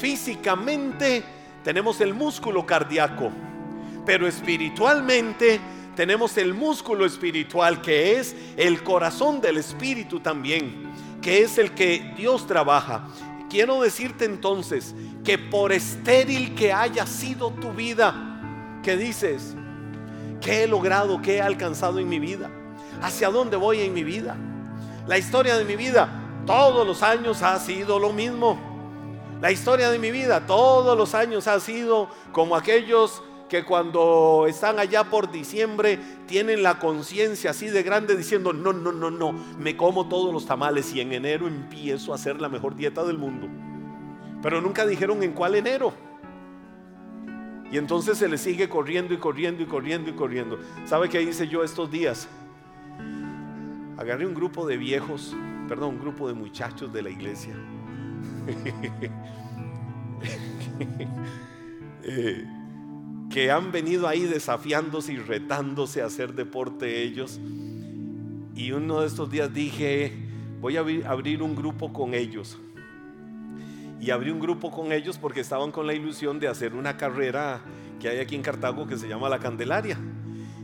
Físicamente 0.00 1.24
tenemos 1.64 2.00
el 2.00 2.14
músculo 2.14 2.66
cardíaco, 2.66 3.30
pero 4.04 4.26
espiritualmente 4.26 5.60
tenemos 5.96 6.36
el 6.36 6.54
músculo 6.54 7.04
espiritual 7.04 7.82
que 7.82 8.18
es 8.18 8.34
el 8.56 8.82
corazón 8.82 9.40
del 9.40 9.56
espíritu 9.58 10.20
también, 10.20 10.90
que 11.20 11.42
es 11.42 11.58
el 11.58 11.72
que 11.72 12.14
Dios 12.16 12.46
trabaja. 12.46 13.08
Quiero 13.50 13.82
decirte 13.82 14.24
entonces 14.24 14.94
que 15.24 15.36
por 15.36 15.72
estéril 15.72 16.54
que 16.54 16.72
haya 16.72 17.04
sido 17.06 17.50
tu 17.50 17.72
vida, 17.72 18.29
¿Qué 18.90 18.96
dices? 18.96 19.54
¿Qué 20.40 20.64
he 20.64 20.66
logrado? 20.66 21.22
¿Qué 21.22 21.36
he 21.36 21.40
alcanzado 21.40 22.00
en 22.00 22.08
mi 22.08 22.18
vida? 22.18 22.50
¿Hacia 23.00 23.30
dónde 23.30 23.56
voy 23.56 23.82
en 23.82 23.94
mi 23.94 24.02
vida? 24.02 24.36
La 25.06 25.16
historia 25.16 25.56
de 25.56 25.64
mi 25.64 25.76
vida 25.76 26.42
todos 26.44 26.84
los 26.84 27.04
años 27.04 27.40
ha 27.44 27.56
sido 27.60 28.00
lo 28.00 28.12
mismo. 28.12 28.58
La 29.40 29.52
historia 29.52 29.92
de 29.92 30.00
mi 30.00 30.10
vida 30.10 30.44
todos 30.44 30.98
los 30.98 31.14
años 31.14 31.46
ha 31.46 31.60
sido 31.60 32.08
como 32.32 32.56
aquellos 32.56 33.22
que 33.48 33.64
cuando 33.64 34.46
están 34.48 34.80
allá 34.80 35.04
por 35.04 35.30
diciembre 35.30 36.00
tienen 36.26 36.64
la 36.64 36.80
conciencia 36.80 37.52
así 37.52 37.68
de 37.68 37.84
grande 37.84 38.16
diciendo, 38.16 38.52
no, 38.52 38.72
no, 38.72 38.90
no, 38.90 39.08
no, 39.08 39.30
me 39.56 39.76
como 39.76 40.08
todos 40.08 40.34
los 40.34 40.46
tamales 40.46 40.92
y 40.94 41.00
en 41.00 41.12
enero 41.12 41.46
empiezo 41.46 42.10
a 42.10 42.16
hacer 42.16 42.40
la 42.40 42.48
mejor 42.48 42.74
dieta 42.74 43.04
del 43.04 43.18
mundo. 43.18 43.46
Pero 44.42 44.60
nunca 44.60 44.84
dijeron 44.84 45.22
en 45.22 45.30
cuál 45.30 45.54
enero. 45.54 46.09
Y 47.70 47.78
entonces 47.78 48.18
se 48.18 48.28
le 48.28 48.36
sigue 48.36 48.68
corriendo 48.68 49.14
y 49.14 49.18
corriendo 49.18 49.62
y 49.62 49.66
corriendo 49.66 50.10
y 50.10 50.14
corriendo. 50.14 50.58
¿Sabe 50.84 51.08
qué 51.08 51.22
hice 51.22 51.46
yo 51.46 51.62
estos 51.62 51.90
días? 51.90 52.28
Agarré 53.96 54.26
un 54.26 54.34
grupo 54.34 54.66
de 54.66 54.76
viejos, 54.76 55.36
perdón, 55.68 55.94
un 55.94 56.00
grupo 56.00 56.26
de 56.26 56.34
muchachos 56.34 56.92
de 56.92 57.02
la 57.02 57.10
iglesia. 57.10 57.54
Eh, 62.02 62.46
que 63.30 63.50
han 63.50 63.72
venido 63.72 64.08
ahí 64.08 64.22
desafiándose 64.22 65.12
y 65.12 65.16
retándose 65.18 66.00
a 66.00 66.06
hacer 66.06 66.32
deporte 66.32 67.02
ellos. 67.02 67.38
Y 68.54 68.72
uno 68.72 69.02
de 69.02 69.06
estos 69.06 69.30
días 69.30 69.52
dije, 69.52 70.12
voy 70.60 70.78
a 70.78 70.80
abrir 70.80 71.42
un 71.42 71.54
grupo 71.54 71.92
con 71.92 72.14
ellos 72.14 72.58
y 74.00 74.10
abrí 74.10 74.30
un 74.30 74.40
grupo 74.40 74.70
con 74.70 74.92
ellos 74.92 75.18
porque 75.18 75.40
estaban 75.40 75.70
con 75.70 75.86
la 75.86 75.94
ilusión 75.94 76.40
de 76.40 76.48
hacer 76.48 76.74
una 76.74 76.96
carrera 76.96 77.60
que 78.00 78.08
hay 78.08 78.18
aquí 78.18 78.34
en 78.34 78.42
Cartago 78.42 78.86
que 78.86 78.96
se 78.96 79.06
llama 79.06 79.28
La 79.28 79.38
Candelaria. 79.38 79.98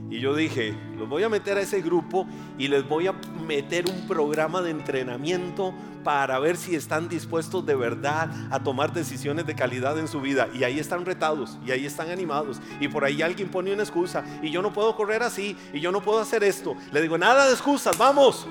Y 0.09 0.21
yo 0.21 0.35
dije, 0.35 0.75
los 0.97 1.09
voy 1.09 1.25
a 1.25 1.29
meter 1.29 1.59
a 1.59 1.61
ese 1.61 1.83
grupo 1.83 2.27
y 2.57 2.69
les 2.69 2.89
voy 2.89 3.09
a 3.09 3.15
meter 3.47 3.85
un 3.91 4.07
programa 4.07 4.63
de 4.63 4.71
entrenamiento 4.71 5.75
para 6.05 6.39
ver 6.39 6.57
si 6.57 6.77
están 6.77 7.09
dispuestos 7.09 7.67
de 7.67 7.75
verdad 7.75 8.31
a 8.53 8.63
tomar 8.63 8.93
decisiones 8.93 9.45
de 9.45 9.57
calidad 9.57 9.99
en 9.99 10.07
su 10.07 10.21
vida. 10.21 10.49
Y 10.55 10.63
ahí 10.63 10.79
están 10.79 11.05
retados, 11.05 11.59
y 11.67 11.73
ahí 11.73 11.85
están 11.85 12.11
animados. 12.11 12.61
Y 12.79 12.87
por 12.87 13.05
ahí 13.05 13.23
alguien 13.23 13.49
pone 13.49 13.73
una 13.73 13.83
excusa, 13.83 14.25
y 14.41 14.53
yo 14.53 14.63
no 14.63 14.73
puedo 14.73 14.95
correr 14.95 15.25
así, 15.25 15.57
y 15.73 15.81
yo 15.81 15.91
no 15.91 16.01
puedo 16.01 16.21
hacer 16.21 16.45
esto. 16.45 16.77
Le 16.93 17.03
digo, 17.03 17.19
nada 17.19 17.47
de 17.47 17.53
excusas, 17.55 17.99
vamos 17.99 18.47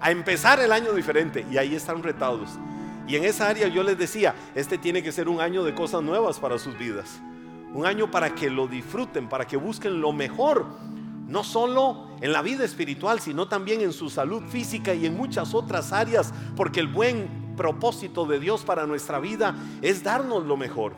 a 0.00 0.10
empezar 0.10 0.58
el 0.58 0.72
año 0.72 0.92
diferente. 0.92 1.46
Y 1.52 1.56
ahí 1.56 1.76
están 1.76 2.02
retados. 2.02 2.58
Y 3.06 3.16
en 3.16 3.24
esa 3.24 3.48
área 3.48 3.68
yo 3.68 3.82
les 3.82 3.98
decía, 3.98 4.34
este 4.54 4.78
tiene 4.78 5.02
que 5.02 5.12
ser 5.12 5.28
un 5.28 5.40
año 5.40 5.64
de 5.64 5.74
cosas 5.74 6.02
nuevas 6.02 6.38
para 6.38 6.58
sus 6.58 6.76
vidas. 6.78 7.20
Un 7.74 7.86
año 7.86 8.10
para 8.10 8.34
que 8.34 8.50
lo 8.50 8.66
disfruten, 8.66 9.28
para 9.28 9.46
que 9.46 9.56
busquen 9.56 10.00
lo 10.00 10.12
mejor, 10.12 10.66
no 11.26 11.42
solo 11.42 12.08
en 12.20 12.32
la 12.32 12.42
vida 12.42 12.64
espiritual, 12.64 13.20
sino 13.20 13.48
también 13.48 13.80
en 13.80 13.92
su 13.92 14.10
salud 14.10 14.42
física 14.48 14.94
y 14.94 15.06
en 15.06 15.16
muchas 15.16 15.54
otras 15.54 15.92
áreas, 15.92 16.32
porque 16.54 16.80
el 16.80 16.88
buen 16.88 17.54
propósito 17.56 18.26
de 18.26 18.38
Dios 18.38 18.62
para 18.62 18.86
nuestra 18.86 19.18
vida 19.18 19.54
es 19.80 20.02
darnos 20.02 20.44
lo 20.44 20.56
mejor. 20.56 20.94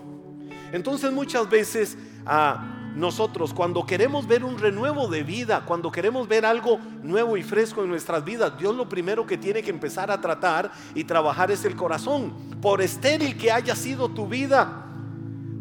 Entonces 0.73 1.13
muchas 1.13 1.49
veces 1.49 1.97
ah, 2.27 2.74
nosotros 2.95 3.53
cuando 3.53 3.85
queremos 3.85 4.27
ver 4.27 4.45
un 4.45 4.59
renuevo 4.59 5.09
de 5.09 5.23
vida, 5.23 5.65
cuando 5.67 5.91
queremos 5.91 6.29
ver 6.29 6.47
algo 6.47 6.79
nuevo 7.03 7.37
y 7.37 7.43
fresco 7.43 7.83
en 7.83 7.89
nuestras 7.89 8.25
vidas, 8.25 8.57
Dios 8.59 8.75
lo 8.75 8.89
primero 8.89 9.27
que 9.27 9.37
tiene 9.37 9.63
que 9.63 9.71
empezar 9.71 10.11
a 10.11 10.21
tratar 10.21 10.71
y 10.95 11.05
trabajar 11.05 11.51
es 11.51 11.65
el 11.65 11.77
corazón, 11.77 12.33
por 12.61 12.81
estéril 12.81 13.37
que 13.37 13.51
haya 13.51 13.75
sido 13.75 14.09
tu 14.09 14.27
vida. 14.27 14.84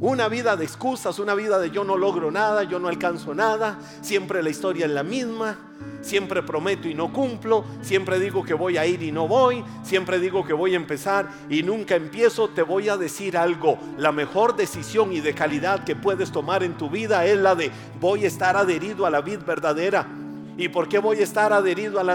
Una 0.04 0.28
vida 0.28 0.58
de 0.58 0.66
excusas, 0.66 1.18
una 1.18 1.34
vida 1.34 1.60
de 1.60 1.72
yo 1.72 1.86
no 1.86 1.96
logro 1.96 2.30
nada, 2.30 2.64
yo 2.64 2.78
no 2.78 2.90
alcanzo 2.90 3.34
nada, 3.34 3.80
siempre 4.02 4.44
la 4.44 4.50
historia 4.50 4.86
es 4.86 4.92
la 4.92 5.02
misma, 5.02 5.58
siempre 6.02 6.44
prometo 6.44 6.90
y 6.90 6.94
no 6.94 7.14
cumplo, 7.14 7.64
siempre 7.82 8.20
digo 8.20 8.44
que 8.44 8.54
voy 8.54 8.76
a 8.76 8.86
ir 8.86 9.02
y 9.02 9.14
no 9.14 9.30
voy, 9.30 9.64
siempre 9.82 10.20
digo 10.20 10.46
que 10.46 10.52
voy 10.52 10.74
a 10.74 10.76
empezar 10.76 11.30
y 11.50 11.64
nunca 11.64 11.96
empiezo, 11.96 12.50
te 12.50 12.64
voy 12.64 12.90
a 12.90 12.98
decir 12.98 13.38
algo, 13.38 13.80
la 13.98 14.12
mejor 14.12 14.58
decisión 14.58 15.14
y 15.14 15.22
de 15.22 15.34
calidad 15.34 15.86
que 15.86 15.96
puedes 15.96 16.34
tomar 16.34 16.64
en 16.64 16.74
tu 16.78 16.90
vida 16.90 17.26
es 17.26 17.38
la 17.38 17.56
de 17.56 17.72
voy 18.02 18.26
a 18.26 18.28
estar 18.28 18.58
adherido 18.58 19.06
a 19.06 19.10
la 19.10 19.22
vida 19.22 19.46
verdadera 19.46 20.06
¿Y 20.56 20.70
por 20.70 20.88
qué 20.88 21.00
voy 21.00 21.18
a 21.18 21.24
estar 21.24 21.52
adherido 21.52 22.00
a 22.00 22.04
la, 22.04 22.14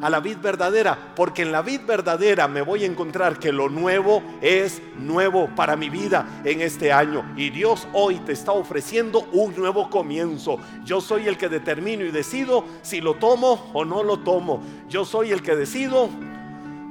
a, 0.00 0.20
vid 0.20 0.38
verdadera? 0.38 1.12
Porque 1.14 1.42
en 1.42 1.52
la 1.52 1.60
vid 1.60 1.82
verdadera 1.86 2.48
me 2.48 2.62
voy 2.62 2.84
a 2.84 2.86
encontrar 2.86 3.38
que 3.38 3.52
lo 3.52 3.68
nuevo 3.68 4.22
es 4.40 4.80
nuevo 4.96 5.48
para 5.54 5.76
mi 5.76 5.90
vida 5.90 6.40
en 6.44 6.62
este 6.62 6.90
año. 6.90 7.34
Y 7.36 7.50
Dios 7.50 7.86
hoy 7.92 8.16
te 8.20 8.32
está 8.32 8.52
ofreciendo 8.52 9.28
un 9.32 9.54
nuevo 9.54 9.90
comienzo. 9.90 10.58
Yo 10.84 11.02
soy 11.02 11.28
el 11.28 11.36
que 11.36 11.50
determino 11.50 12.04
y 12.04 12.10
decido 12.10 12.64
si 12.80 13.02
lo 13.02 13.14
tomo 13.14 13.70
o 13.74 13.84
no 13.84 14.02
lo 14.02 14.20
tomo. 14.20 14.62
Yo 14.88 15.04
soy 15.04 15.30
el 15.30 15.42
que 15.42 15.54
decido, 15.54 16.08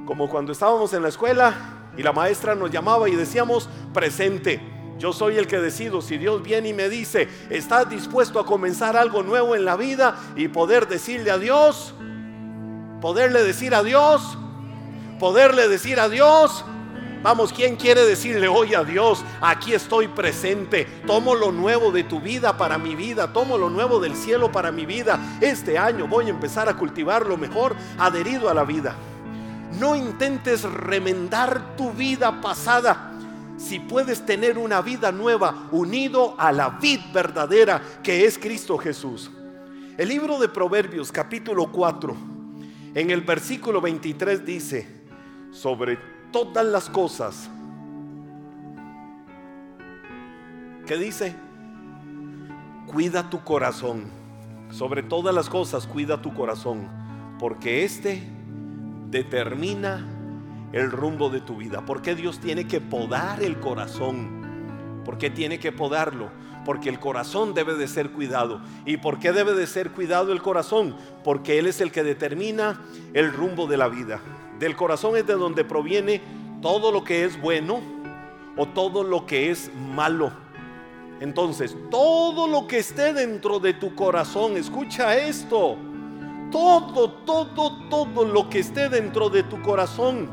como 0.05 0.29
cuando 0.29 0.51
estábamos 0.51 0.93
en 0.93 1.01
la 1.01 1.09
escuela 1.09 1.53
y 1.97 2.03
la 2.03 2.13
maestra 2.13 2.53
nos 2.53 2.69
llamaba 2.69 3.09
y 3.09 3.15
decíamos 3.15 3.67
presente. 3.91 4.78
Yo 4.99 5.13
soy 5.13 5.37
el 5.37 5.47
que 5.47 5.59
decido 5.59 6.01
si 6.01 6.17
Dios 6.17 6.43
viene 6.43 6.69
y 6.69 6.73
me 6.73 6.89
dice, 6.89 7.29
¿estás 7.49 7.89
dispuesto 7.89 8.37
a 8.37 8.45
comenzar 8.45 8.97
algo 8.97 9.23
nuevo 9.23 9.55
en 9.55 9.63
la 9.63 9.77
vida 9.77 10.19
y 10.35 10.49
poder 10.49 10.89
decirle 10.89 11.31
a 11.31 11.37
Dios? 11.37 11.93
Poderle 12.99 13.41
decir 13.43 13.73
a 13.73 13.81
Dios, 13.81 14.37
poderle 15.17 15.69
decir 15.69 16.01
a 16.01 16.09
Dios. 16.09 16.65
Vamos, 17.23 17.53
¿quién 17.53 17.77
quiere 17.77 18.05
decirle 18.05 18.49
hoy 18.49 18.73
a 18.73 18.83
Dios? 18.83 19.23
Aquí 19.39 19.73
estoy 19.73 20.09
presente. 20.09 20.85
Tomo 21.07 21.33
lo 21.33 21.53
nuevo 21.53 21.93
de 21.93 22.03
tu 22.03 22.19
vida 22.19 22.57
para 22.57 22.77
mi 22.77 22.93
vida. 22.95 23.31
Tomo 23.31 23.57
lo 23.57 23.69
nuevo 23.69 24.01
del 24.01 24.15
cielo 24.15 24.51
para 24.51 24.69
mi 24.73 24.85
vida. 24.85 25.37
Este 25.39 25.77
año 25.77 26.07
voy 26.07 26.25
a 26.25 26.29
empezar 26.29 26.67
a 26.67 26.75
cultivar 26.75 27.25
lo 27.25 27.37
mejor 27.37 27.73
adherido 27.97 28.49
a 28.49 28.53
la 28.53 28.65
vida. 28.65 28.95
No 29.79 29.95
intentes 29.95 30.63
remendar 30.63 31.77
tu 31.77 31.91
vida 31.91 32.41
pasada 32.41 33.08
si 33.59 33.77
puedes 33.77 34.25
tener 34.25 34.57
una 34.57 34.81
vida 34.81 35.11
nueva 35.11 35.67
unido 35.71 36.33
a 36.37 36.51
la 36.53 36.69
vid 36.81 37.01
verdadera 37.13 37.81
que 38.01 38.25
es 38.25 38.39
Cristo 38.39 38.77
Jesús. 38.77 39.29
El 39.97 40.07
libro 40.07 40.39
de 40.39 40.47
Proverbios 40.47 41.11
capítulo 41.11 41.69
4, 41.69 42.15
en 42.95 43.11
el 43.11 43.19
versículo 43.21 43.81
23 43.81 44.45
dice, 44.45 44.87
sobre 45.51 45.99
todas 46.31 46.65
las 46.65 46.89
cosas, 46.89 47.49
¿qué 50.87 50.95
dice? 50.95 51.35
Cuida 52.87 53.29
tu 53.29 53.43
corazón, 53.43 54.05
sobre 54.71 55.03
todas 55.03 55.35
las 55.35 55.49
cosas 55.49 55.85
cuida 55.85 56.21
tu 56.21 56.33
corazón, 56.33 56.87
porque 57.37 57.83
este 57.83 58.23
determina 59.09 60.18
el 60.71 60.91
rumbo 60.91 61.29
de 61.29 61.41
tu 61.41 61.57
vida? 61.57 61.85
¿Por 61.85 62.01
qué 62.01 62.15
Dios 62.15 62.39
tiene 62.39 62.67
que 62.67 62.81
podar 62.81 63.41
el 63.43 63.59
corazón? 63.59 65.01
¿Por 65.05 65.17
qué 65.17 65.29
tiene 65.29 65.59
que 65.59 65.71
podarlo? 65.71 66.29
Porque 66.65 66.89
el 66.89 66.99
corazón 66.99 67.53
debe 67.53 67.75
de 67.75 67.88
ser 67.88 68.11
cuidado. 68.11 68.61
¿Y 68.85 68.97
por 68.97 69.19
qué 69.19 69.31
debe 69.31 69.53
de 69.53 69.65
ser 69.65 69.91
cuidado 69.91 70.31
el 70.31 70.41
corazón? 70.41 70.95
Porque 71.23 71.57
Él 71.57 71.67
es 71.67 71.81
el 71.81 71.91
que 71.91 72.03
determina 72.03 72.81
el 73.13 73.33
rumbo 73.33 73.65
de 73.65 73.77
la 73.77 73.88
vida. 73.88 74.21
Del 74.59 74.75
corazón 74.75 75.15
es 75.15 75.25
de 75.25 75.33
donde 75.33 75.63
proviene 75.63 76.21
todo 76.61 76.91
lo 76.91 77.03
que 77.03 77.25
es 77.25 77.41
bueno 77.41 77.79
o 78.57 78.67
todo 78.67 79.03
lo 79.03 79.25
que 79.25 79.49
es 79.49 79.71
malo. 79.95 80.31
Entonces, 81.21 81.75
todo 81.89 82.47
lo 82.47 82.67
que 82.67 82.79
esté 82.79 83.13
dentro 83.13 83.59
de 83.59 83.73
tu 83.73 83.95
corazón, 83.95 84.55
escucha 84.55 85.17
esto, 85.17 85.75
todo, 86.51 87.11
todo, 87.25 87.89
todo 87.89 88.25
lo 88.25 88.49
que 88.49 88.60
esté 88.60 88.89
dentro 88.89 89.29
de 89.29 89.43
tu 89.43 89.62
corazón 89.62 90.29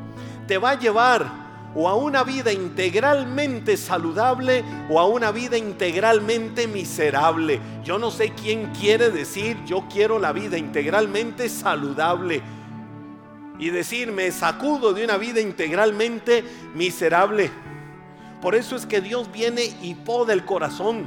te 0.47 0.59
va 0.59 0.71
a 0.71 0.79
llevar 0.79 1.47
o 1.79 1.89
a 1.89 1.95
una 1.95 2.25
vida 2.25 2.53
integralmente 2.53 3.77
saludable 3.77 4.65
o 4.89 4.99
a 4.99 5.07
una 5.07 5.31
vida 5.31 5.59
integralmente 5.59 6.67
miserable. 6.67 7.61
Yo 7.85 7.99
no 7.99 8.11
sé 8.11 8.31
quién 8.31 8.73
quiere 8.73 9.11
decir 9.11 9.63
yo 9.67 9.85
quiero 9.93 10.19
la 10.19 10.33
vida 10.33 10.57
integralmente 10.57 11.51
saludable 11.51 12.43
y 13.59 13.69
decir 13.69 14.11
me 14.11 14.31
sacudo 14.33 14.95
de 14.95 15.05
una 15.05 15.19
vida 15.19 15.41
integralmente 15.41 16.45
miserable. 16.75 17.51
Por 18.41 18.55
eso 18.55 18.75
es 18.75 18.87
que 18.87 19.03
Dios 19.03 19.31
viene 19.31 19.65
y 19.83 19.95
poda 19.97 20.33
el 20.33 20.47
corazón. 20.47 21.07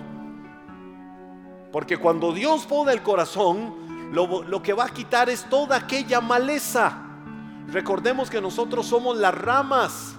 Porque 1.71 1.97
cuando 1.97 2.31
Dios 2.31 2.65
poda 2.65 2.93
el 2.93 3.01
corazón, 3.01 4.11
lo, 4.11 4.43
lo 4.43 4.61
que 4.61 4.73
va 4.73 4.85
a 4.85 4.89
quitar 4.89 5.29
es 5.29 5.47
toda 5.49 5.77
aquella 5.77 6.21
maleza 6.21 7.08
Recordemos 7.71 8.29
que 8.29 8.41
nosotros 8.41 8.87
somos 8.87 9.17
las 9.17 9.33
ramas, 9.33 10.15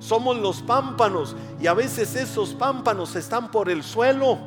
somos 0.00 0.36
los 0.38 0.60
pámpanos 0.62 1.36
y 1.60 1.66
a 1.66 1.74
veces 1.74 2.16
esos 2.16 2.54
pámpanos 2.54 3.14
están 3.14 3.50
por 3.50 3.70
el 3.70 3.82
suelo. 3.84 4.38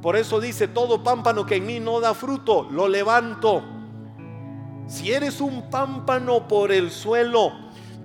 Por 0.00 0.16
eso 0.16 0.40
dice, 0.40 0.68
todo 0.68 1.02
pámpano 1.02 1.44
que 1.44 1.56
en 1.56 1.66
mí 1.66 1.78
no 1.78 2.00
da 2.00 2.14
fruto, 2.14 2.66
lo 2.70 2.88
levanto. 2.88 3.62
Si 4.86 5.12
eres 5.12 5.40
un 5.40 5.68
pámpano 5.68 6.48
por 6.48 6.72
el 6.72 6.90
suelo, 6.90 7.52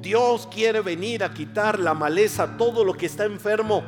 Dios 0.01 0.47
quiere 0.51 0.81
venir 0.81 1.23
a 1.23 1.33
quitar 1.33 1.79
la 1.79 1.93
maleza, 1.93 2.57
todo 2.57 2.83
lo 2.83 2.93
que 2.93 3.05
está 3.05 3.23
enfermo, 3.23 3.83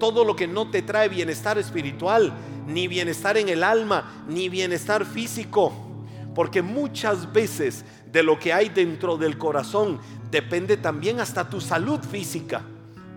todo 0.00 0.24
lo 0.24 0.34
que 0.34 0.48
no 0.48 0.68
te 0.68 0.82
trae 0.82 1.08
bienestar 1.08 1.56
espiritual, 1.58 2.32
ni 2.66 2.88
bienestar 2.88 3.36
en 3.36 3.48
el 3.48 3.62
alma, 3.62 4.24
ni 4.26 4.48
bienestar 4.48 5.06
físico. 5.06 5.91
Porque 6.34 6.62
muchas 6.62 7.32
veces 7.32 7.84
de 8.10 8.22
lo 8.22 8.38
que 8.38 8.52
hay 8.52 8.68
dentro 8.68 9.16
del 9.16 9.38
corazón 9.38 9.98
depende 10.30 10.76
también 10.76 11.20
hasta 11.20 11.48
tu 11.48 11.60
salud 11.60 12.00
física. 12.00 12.62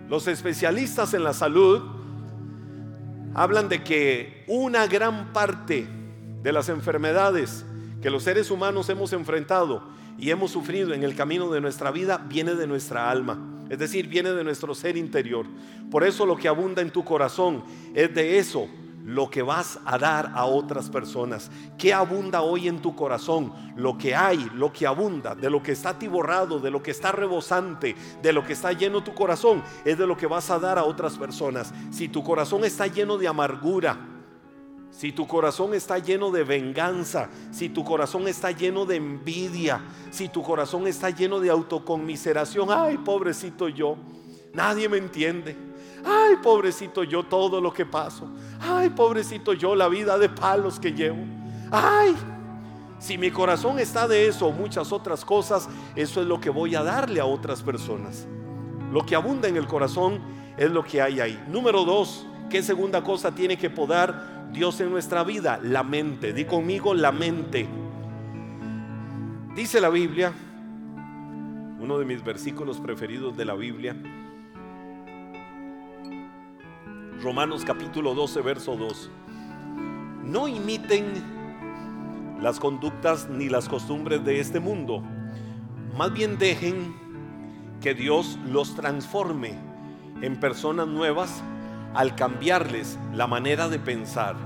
Los 0.08 0.28
especialistas 0.28 1.14
en 1.14 1.24
la 1.24 1.32
salud 1.32 1.82
hablan 3.34 3.68
de 3.68 3.82
que 3.82 4.44
una 4.46 4.86
gran 4.86 5.32
parte 5.32 5.86
de 6.42 6.52
las 6.52 6.68
enfermedades 6.68 7.64
que 8.00 8.10
los 8.10 8.22
seres 8.22 8.50
humanos 8.50 8.88
hemos 8.88 9.12
enfrentado 9.12 9.82
y 10.18 10.30
hemos 10.30 10.50
sufrido 10.50 10.94
en 10.94 11.02
el 11.02 11.14
camino 11.14 11.50
de 11.50 11.60
nuestra 11.60 11.90
vida 11.90 12.18
viene 12.18 12.54
de 12.54 12.66
nuestra 12.66 13.10
alma, 13.10 13.64
es 13.68 13.78
decir, 13.78 14.06
viene 14.08 14.30
de 14.30 14.44
nuestro 14.44 14.74
ser 14.74 14.96
interior. 14.96 15.46
Por 15.90 16.04
eso 16.04 16.24
lo 16.24 16.36
que 16.36 16.48
abunda 16.48 16.82
en 16.82 16.90
tu 16.90 17.04
corazón 17.04 17.64
es 17.94 18.14
de 18.14 18.38
eso 18.38 18.68
lo 19.06 19.30
que 19.30 19.40
vas 19.40 19.78
a 19.84 19.98
dar 19.98 20.32
a 20.34 20.46
otras 20.46 20.90
personas. 20.90 21.48
¿Qué 21.78 21.94
abunda 21.94 22.42
hoy 22.42 22.66
en 22.66 22.82
tu 22.82 22.96
corazón? 22.96 23.52
Lo 23.76 23.96
que 23.96 24.16
hay, 24.16 24.50
lo 24.54 24.72
que 24.72 24.84
abunda, 24.84 25.36
de 25.36 25.48
lo 25.48 25.62
que 25.62 25.72
está 25.72 25.90
atiborrado, 25.90 26.58
de 26.58 26.72
lo 26.72 26.82
que 26.82 26.90
está 26.90 27.12
rebosante, 27.12 27.94
de 28.20 28.32
lo 28.32 28.44
que 28.44 28.54
está 28.54 28.72
lleno 28.72 29.04
tu 29.04 29.14
corazón, 29.14 29.62
es 29.84 29.96
de 29.96 30.08
lo 30.08 30.16
que 30.16 30.26
vas 30.26 30.50
a 30.50 30.58
dar 30.58 30.76
a 30.76 30.84
otras 30.84 31.16
personas. 31.16 31.72
Si 31.92 32.08
tu 32.08 32.24
corazón 32.24 32.64
está 32.64 32.88
lleno 32.88 33.16
de 33.16 33.28
amargura, 33.28 33.96
si 34.90 35.12
tu 35.12 35.24
corazón 35.28 35.72
está 35.74 36.00
lleno 36.00 36.32
de 36.32 36.42
venganza, 36.42 37.28
si 37.52 37.68
tu 37.68 37.84
corazón 37.84 38.26
está 38.26 38.50
lleno 38.50 38.86
de 38.86 38.96
envidia, 38.96 39.82
si 40.10 40.28
tu 40.28 40.42
corazón 40.42 40.88
está 40.88 41.10
lleno 41.10 41.38
de 41.38 41.50
autoconmiseración, 41.50 42.70
ay, 42.72 42.98
pobrecito 42.98 43.68
yo, 43.68 43.96
nadie 44.52 44.88
me 44.88 44.96
entiende. 44.96 45.56
Ay, 46.06 46.36
pobrecito 46.40 47.02
yo 47.02 47.24
todo 47.24 47.60
lo 47.60 47.72
que 47.72 47.84
paso. 47.84 48.28
Ay, 48.68 48.90
pobrecito 48.90 49.52
yo 49.52 49.74
la 49.74 49.88
vida 49.88 50.18
de 50.18 50.28
palos 50.28 50.80
que 50.80 50.92
llevo. 50.92 51.24
Ay, 51.70 52.14
si 52.98 53.18
mi 53.18 53.30
corazón 53.30 53.78
está 53.78 54.08
de 54.08 54.26
eso 54.26 54.46
o 54.46 54.52
muchas 54.52 54.92
otras 54.92 55.24
cosas, 55.24 55.68
eso 55.94 56.20
es 56.20 56.26
lo 56.26 56.40
que 56.40 56.50
voy 56.50 56.74
a 56.74 56.82
darle 56.82 57.20
a 57.20 57.26
otras 57.26 57.62
personas. 57.62 58.26
Lo 58.92 59.04
que 59.04 59.14
abunda 59.14 59.48
en 59.48 59.56
el 59.56 59.66
corazón 59.66 60.20
es 60.56 60.70
lo 60.70 60.82
que 60.82 61.02
hay 61.02 61.20
ahí. 61.20 61.42
Número 61.48 61.84
dos, 61.84 62.26
¿qué 62.48 62.62
segunda 62.62 63.02
cosa 63.02 63.34
tiene 63.34 63.58
que 63.58 63.68
podar 63.68 64.50
Dios 64.52 64.80
en 64.80 64.90
nuestra 64.90 65.24
vida? 65.24 65.60
La 65.62 65.82
mente. 65.82 66.32
Di 66.32 66.44
conmigo 66.44 66.94
la 66.94 67.12
mente. 67.12 67.68
Dice 69.54 69.80
la 69.80 69.88
Biblia, 69.88 70.32
uno 71.78 71.98
de 71.98 72.04
mis 72.04 72.22
versículos 72.22 72.78
preferidos 72.78 73.36
de 73.36 73.44
la 73.44 73.54
Biblia, 73.54 73.96
Romanos 77.22 77.64
capítulo 77.64 78.14
12, 78.14 78.42
verso 78.42 78.76
2. 78.76 79.10
No 80.24 80.48
imiten 80.48 82.36
las 82.42 82.60
conductas 82.60 83.28
ni 83.30 83.48
las 83.48 83.70
costumbres 83.70 84.22
de 84.22 84.38
este 84.38 84.60
mundo. 84.60 85.02
Más 85.96 86.12
bien 86.12 86.36
dejen 86.36 86.94
que 87.80 87.94
Dios 87.94 88.38
los 88.46 88.74
transforme 88.74 89.54
en 90.20 90.38
personas 90.38 90.88
nuevas 90.88 91.42
al 91.94 92.14
cambiarles 92.16 92.98
la 93.14 93.26
manera 93.26 93.70
de 93.70 93.78
pensar. 93.78 94.36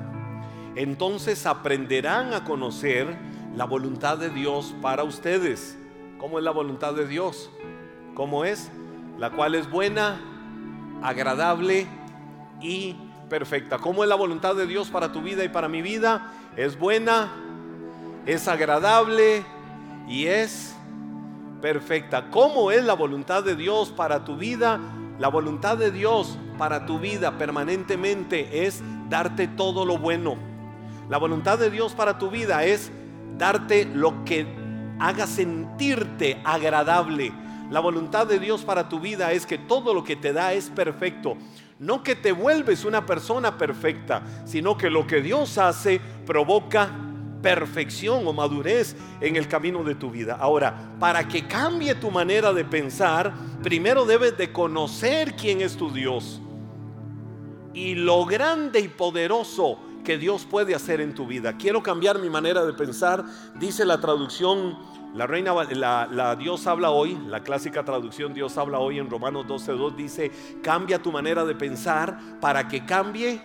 Entonces 0.76 1.46
aprenderán 1.46 2.32
a 2.34 2.44
conocer 2.44 3.18
la 3.56 3.64
voluntad 3.64 4.16
de 4.16 4.30
Dios 4.30 4.76
para 4.80 5.02
ustedes. 5.02 5.76
¿Cómo 6.18 6.38
es 6.38 6.44
la 6.44 6.52
voluntad 6.52 6.94
de 6.94 7.08
Dios? 7.08 7.50
¿Cómo 8.14 8.44
es? 8.44 8.70
La 9.18 9.30
cual 9.30 9.56
es 9.56 9.68
buena, 9.68 10.20
agradable 11.02 11.88
y 12.60 12.96
perfecta. 13.28 13.78
¿Cómo 13.78 14.02
es 14.02 14.08
la 14.08 14.16
voluntad 14.16 14.54
de 14.54 14.66
Dios 14.66 14.88
para 14.88 15.12
tu 15.12 15.22
vida 15.22 15.44
y 15.44 15.48
para 15.48 15.68
mi 15.68 15.82
vida? 15.82 16.32
Es 16.56 16.78
buena, 16.78 17.32
es 18.26 18.48
agradable 18.48 19.44
y 20.08 20.26
es 20.26 20.74
perfecta. 21.60 22.30
¿Cómo 22.30 22.70
es 22.70 22.84
la 22.84 22.94
voluntad 22.94 23.44
de 23.44 23.56
Dios 23.56 23.90
para 23.90 24.24
tu 24.24 24.36
vida? 24.36 24.80
La 25.18 25.28
voluntad 25.28 25.76
de 25.76 25.90
Dios 25.90 26.38
para 26.58 26.86
tu 26.86 26.98
vida 26.98 27.38
permanentemente 27.38 28.66
es 28.66 28.82
darte 29.08 29.48
todo 29.48 29.84
lo 29.84 29.98
bueno. 29.98 30.36
La 31.08 31.18
voluntad 31.18 31.58
de 31.58 31.70
Dios 31.70 31.92
para 31.92 32.18
tu 32.18 32.30
vida 32.30 32.64
es 32.64 32.90
darte 33.36 33.84
lo 33.84 34.24
que 34.24 34.46
haga 34.98 35.26
sentirte 35.26 36.40
agradable. 36.44 37.32
La 37.70 37.80
voluntad 37.80 38.26
de 38.26 38.38
Dios 38.38 38.62
para 38.62 38.88
tu 38.88 39.00
vida 39.00 39.32
es 39.32 39.46
que 39.46 39.58
todo 39.58 39.94
lo 39.94 40.04
que 40.04 40.16
te 40.16 40.32
da 40.32 40.52
es 40.52 40.70
perfecto. 40.70 41.36
No 41.80 42.02
que 42.02 42.14
te 42.14 42.30
vuelves 42.30 42.84
una 42.84 43.06
persona 43.06 43.56
perfecta, 43.56 44.22
sino 44.44 44.76
que 44.76 44.90
lo 44.90 45.06
que 45.06 45.22
Dios 45.22 45.56
hace 45.56 45.98
provoca 46.26 46.90
perfección 47.40 48.26
o 48.26 48.34
madurez 48.34 48.94
en 49.22 49.36
el 49.36 49.48
camino 49.48 49.82
de 49.82 49.94
tu 49.94 50.10
vida. 50.10 50.36
Ahora, 50.38 50.92
para 51.00 51.26
que 51.26 51.46
cambie 51.46 51.94
tu 51.94 52.10
manera 52.10 52.52
de 52.52 52.66
pensar, 52.66 53.32
primero 53.62 54.04
debes 54.04 54.36
de 54.36 54.52
conocer 54.52 55.34
quién 55.36 55.62
es 55.62 55.74
tu 55.74 55.90
Dios 55.90 56.42
y 57.72 57.94
lo 57.94 58.26
grande 58.26 58.80
y 58.80 58.88
poderoso 58.88 59.78
que 60.04 60.18
Dios 60.18 60.46
puede 60.48 60.74
hacer 60.74 61.00
en 61.00 61.14
tu 61.14 61.26
vida. 61.26 61.56
Quiero 61.56 61.82
cambiar 61.82 62.18
mi 62.18 62.30
manera 62.30 62.64
de 62.64 62.72
pensar, 62.72 63.24
dice 63.58 63.84
la 63.84 64.00
traducción, 64.00 64.78
la 65.14 65.26
reina, 65.26 65.52
la, 65.72 66.36
Dios 66.36 66.66
habla 66.66 66.90
hoy, 66.90 67.18
la 67.26 67.42
clásica 67.42 67.84
traducción 67.84 68.32
Dios 68.32 68.56
habla 68.58 68.78
hoy 68.78 68.98
en 68.98 69.10
Romanos 69.10 69.46
12.2 69.46 69.96
dice, 69.96 70.30
cambia 70.62 71.02
tu 71.02 71.10
manera 71.10 71.44
de 71.44 71.54
pensar 71.54 72.18
para 72.40 72.68
que 72.68 72.84
cambie 72.86 73.42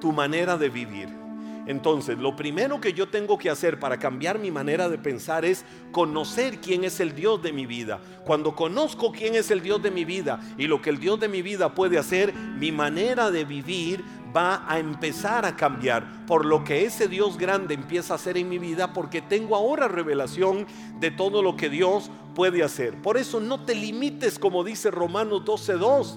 tu 0.00 0.12
manera 0.12 0.56
de 0.56 0.68
vivir. 0.68 1.26
Entonces, 1.66 2.16
lo 2.16 2.36
primero 2.36 2.80
que 2.80 2.92
yo 2.92 3.08
tengo 3.08 3.36
que 3.36 3.50
hacer 3.50 3.80
para 3.80 3.98
cambiar 3.98 4.38
mi 4.38 4.52
manera 4.52 4.88
de 4.88 4.98
pensar 4.98 5.44
es 5.44 5.64
conocer 5.90 6.60
quién 6.60 6.84
es 6.84 7.00
el 7.00 7.14
Dios 7.14 7.42
de 7.42 7.52
mi 7.52 7.66
vida. 7.66 7.98
Cuando 8.24 8.54
conozco 8.54 9.10
quién 9.10 9.34
es 9.34 9.50
el 9.50 9.60
Dios 9.62 9.82
de 9.82 9.90
mi 9.90 10.04
vida 10.04 10.40
y 10.56 10.68
lo 10.68 10.80
que 10.80 10.90
el 10.90 11.00
Dios 11.00 11.18
de 11.18 11.28
mi 11.28 11.42
vida 11.42 11.74
puede 11.74 11.98
hacer, 11.98 12.32
mi 12.32 12.70
manera 12.70 13.32
de 13.32 13.44
vivir 13.44 14.04
va 14.36 14.64
a 14.68 14.78
empezar 14.78 15.46
a 15.46 15.56
cambiar 15.56 16.26
por 16.26 16.44
lo 16.44 16.62
que 16.62 16.84
ese 16.84 17.08
Dios 17.08 17.38
grande 17.38 17.74
empieza 17.74 18.12
a 18.12 18.16
hacer 18.16 18.36
en 18.36 18.48
mi 18.48 18.58
vida 18.58 18.92
porque 18.92 19.22
tengo 19.22 19.56
ahora 19.56 19.88
revelación 19.88 20.66
de 21.00 21.10
todo 21.10 21.42
lo 21.42 21.56
que 21.56 21.70
Dios 21.70 22.10
puede 22.34 22.62
hacer. 22.62 23.00
Por 23.00 23.16
eso 23.16 23.40
no 23.40 23.64
te 23.64 23.74
limites 23.74 24.38
como 24.38 24.62
dice 24.62 24.90
Romanos 24.90 25.42
12.2. 25.44 26.16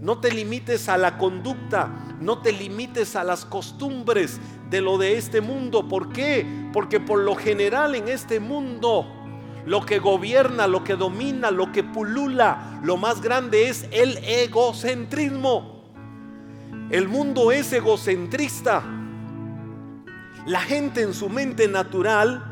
No 0.00 0.18
te 0.18 0.32
limites 0.32 0.88
a 0.88 0.98
la 0.98 1.16
conducta, 1.16 1.88
no 2.20 2.38
te 2.38 2.52
limites 2.52 3.14
a 3.14 3.22
las 3.22 3.44
costumbres 3.44 4.40
de 4.68 4.80
lo 4.80 4.98
de 4.98 5.16
este 5.16 5.40
mundo. 5.40 5.88
¿Por 5.88 6.12
qué? 6.12 6.44
Porque 6.72 6.98
por 6.98 7.20
lo 7.20 7.36
general 7.36 7.94
en 7.94 8.08
este 8.08 8.40
mundo 8.40 9.06
lo 9.64 9.86
que 9.86 10.00
gobierna, 10.00 10.66
lo 10.66 10.82
que 10.82 10.96
domina, 10.96 11.50
lo 11.50 11.70
que 11.70 11.84
pulula, 11.84 12.80
lo 12.82 12.96
más 12.96 13.20
grande 13.20 13.68
es 13.68 13.86
el 13.92 14.18
egocentrismo. 14.18 15.71
El 16.92 17.08
mundo 17.08 17.50
es 17.50 17.72
egocentrista. 17.72 18.82
La 20.44 20.60
gente 20.60 21.00
en 21.00 21.14
su 21.14 21.30
mente 21.30 21.66
natural 21.66 22.44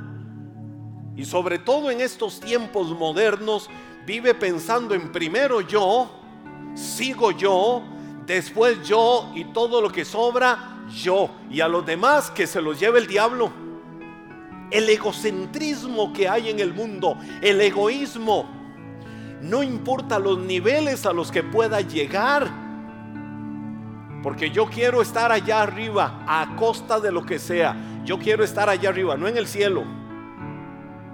y 1.14 1.26
sobre 1.26 1.58
todo 1.58 1.90
en 1.90 2.00
estos 2.00 2.40
tiempos 2.40 2.88
modernos 2.98 3.68
vive 4.06 4.32
pensando 4.34 4.94
en 4.94 5.12
primero 5.12 5.60
yo, 5.60 6.10
sigo 6.74 7.32
yo, 7.32 7.82
después 8.24 8.82
yo 8.82 9.30
y 9.34 9.44
todo 9.44 9.82
lo 9.82 9.92
que 9.92 10.06
sobra 10.06 10.86
yo 10.90 11.28
y 11.50 11.60
a 11.60 11.68
los 11.68 11.84
demás 11.84 12.30
que 12.30 12.46
se 12.46 12.62
los 12.62 12.80
lleve 12.80 13.00
el 13.00 13.06
diablo. 13.06 13.52
El 14.70 14.88
egocentrismo 14.88 16.14
que 16.14 16.30
hay 16.30 16.48
en 16.48 16.60
el 16.60 16.72
mundo, 16.72 17.18
el 17.42 17.60
egoísmo, 17.60 18.48
no 19.42 19.62
importa 19.62 20.18
los 20.18 20.38
niveles 20.38 21.04
a 21.04 21.12
los 21.12 21.30
que 21.30 21.42
pueda 21.42 21.82
llegar, 21.82 22.59
porque 24.22 24.50
yo 24.50 24.66
quiero 24.66 25.02
estar 25.02 25.32
allá 25.32 25.62
arriba 25.62 26.24
a 26.26 26.56
costa 26.56 27.00
de 27.00 27.12
lo 27.12 27.24
que 27.24 27.38
sea. 27.38 27.76
Yo 28.04 28.18
quiero 28.18 28.44
estar 28.44 28.68
allá 28.68 28.88
arriba, 28.88 29.16
no 29.16 29.28
en 29.28 29.36
el 29.36 29.46
cielo, 29.46 29.84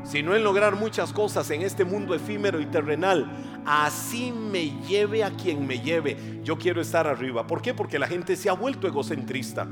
sino 0.04 0.34
en 0.34 0.44
lograr 0.44 0.76
muchas 0.76 1.12
cosas 1.12 1.50
en 1.50 1.62
este 1.62 1.84
mundo 1.84 2.14
efímero 2.14 2.60
y 2.60 2.66
terrenal 2.66 3.28
así 3.66 4.32
me 4.32 4.70
lleve 4.86 5.24
a 5.24 5.30
quien 5.30 5.66
me 5.66 5.80
lleve, 5.80 6.40
yo 6.44 6.56
quiero 6.56 6.80
estar 6.80 7.06
arriba. 7.06 7.46
¿Por 7.46 7.60
qué? 7.60 7.74
Porque 7.74 7.98
la 7.98 8.06
gente 8.06 8.36
se 8.36 8.48
ha 8.48 8.52
vuelto 8.52 8.86
egocentrista. 8.86 9.66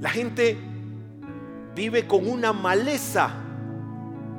La 0.00 0.10
gente 0.10 0.58
vive 1.74 2.06
con 2.06 2.28
una 2.28 2.52
maleza 2.52 3.30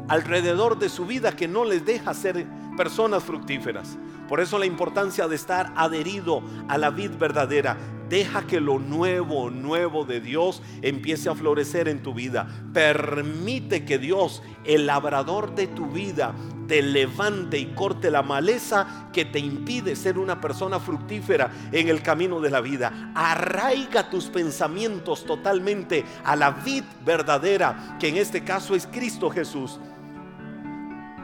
alrededor 0.08 0.78
de 0.78 0.88
su 0.88 1.06
vida 1.06 1.36
que 1.36 1.48
no 1.48 1.66
les 1.66 1.84
deja 1.84 2.14
ser 2.14 2.46
personas 2.78 3.24
fructíferas. 3.24 3.98
Por 4.28 4.42
eso 4.42 4.60
la 4.60 4.66
importancia 4.66 5.28
de 5.28 5.36
estar 5.36 5.72
adherido 5.76 6.44
a 6.68 6.78
la 6.78 6.90
vid 6.90 7.12
verdadera. 7.18 7.78
Deja 8.10 8.48
que 8.48 8.62
lo 8.62 8.80
nuevo, 8.80 9.50
nuevo 9.50 10.06
de 10.06 10.22
Dios 10.22 10.62
empiece 10.82 11.30
a 11.30 11.36
florecer 11.36 11.90
en 11.90 12.04
tu 12.04 12.14
vida. 12.14 12.48
Permite 12.74 13.84
que 13.84 13.98
Dios, 13.98 14.42
el 14.64 14.86
labrador 14.86 15.56
de 15.56 15.68
tu 15.68 15.88
vida, 15.88 16.34
te 16.68 16.82
levante 16.82 17.58
y 17.58 17.68
corte 17.68 18.12
la 18.12 18.22
maleza 18.22 19.10
que 19.14 19.26
te 19.26 19.40
impide 19.40 19.96
ser 19.96 20.18
una 20.18 20.40
persona 20.40 20.80
fructífera 20.80 21.52
en 21.72 21.88
el 21.88 22.02
camino 22.02 22.40
de 22.40 22.50
la 22.50 22.62
vida. 22.62 23.12
Arraiga 23.16 24.10
tus 24.10 24.26
pensamientos 24.26 25.26
totalmente 25.26 26.06
a 26.24 26.36
la 26.36 26.52
vid 26.52 26.84
verdadera, 27.06 27.98
que 28.00 28.10
en 28.10 28.18
este 28.18 28.44
caso 28.44 28.76
es 28.76 28.88
Cristo 28.88 29.30
Jesús. 29.30 29.80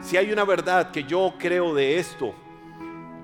Si 0.02 0.18
hay 0.18 0.32
una 0.32 0.44
verdad 0.44 0.90
que 0.90 1.04
yo 1.04 1.34
creo 1.38 1.74
de 1.74 1.98
esto, 1.98 2.34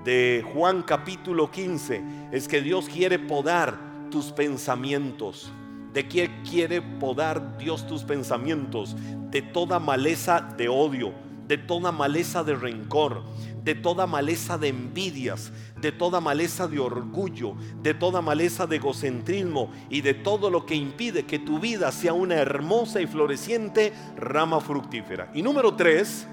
de 0.05 0.45
Juan 0.55 0.83
capítulo 0.83 1.51
15, 1.51 2.03
es 2.33 2.49
que 2.49 2.63
Dios 2.63 2.89
quiere 2.89 3.19
podar 3.19 3.79
tus 4.11 4.33
pensamientos. 4.33 5.53
¿De 5.93 6.09
qué 6.09 6.31
quiere 6.49 6.81
podar 6.81 7.59
Dios 7.59 7.87
tus 7.87 8.05
pensamientos? 8.05 8.97
De 9.31 9.43
toda 9.43 9.79
maleza 9.79 10.41
de 10.41 10.69
odio, 10.69 11.13
de 11.47 11.59
toda 11.59 11.93
maleza 11.93 12.45
de 12.45 12.55
rencor, 12.55 13.25
de 13.63 13.75
toda 13.75 14.07
maleza 14.07 14.57
de 14.57 14.69
envidias, 14.69 15.53
de 15.81 15.93
toda 15.93 16.21
maleza 16.21 16.69
de 16.69 16.79
orgullo, 16.79 17.55
de 17.83 17.93
toda 17.93 18.23
maleza 18.23 18.67
de 18.67 18.77
egocentrismo 18.77 19.71
y 19.91 20.01
de 20.01 20.15
todo 20.15 20.49
lo 20.49 20.65
que 20.65 20.77
impide 20.77 21.25
que 21.27 21.41
tu 21.41 21.59
vida 21.59 21.93
sea 21.93 22.13
una 22.13 22.37
hermosa 22.37 23.01
y 23.01 23.07
floreciente 23.07 23.93
rama 24.17 24.61
fructífera. 24.61 25.31
Y 25.35 25.43
número 25.43 25.75
tres, 25.75 26.27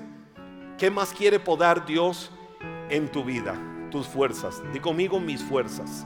¿qué 0.77 0.89
más 0.91 1.12
quiere 1.13 1.39
podar 1.39 1.86
Dios 1.86 2.32
en 2.89 3.10
tu 3.12 3.23
vida? 3.23 3.56
Tus 3.91 4.08
fuerzas. 4.08 4.62
Di 4.73 4.80
conmigo 4.80 5.19
mis 5.19 5.43
fuerzas. 5.43 6.06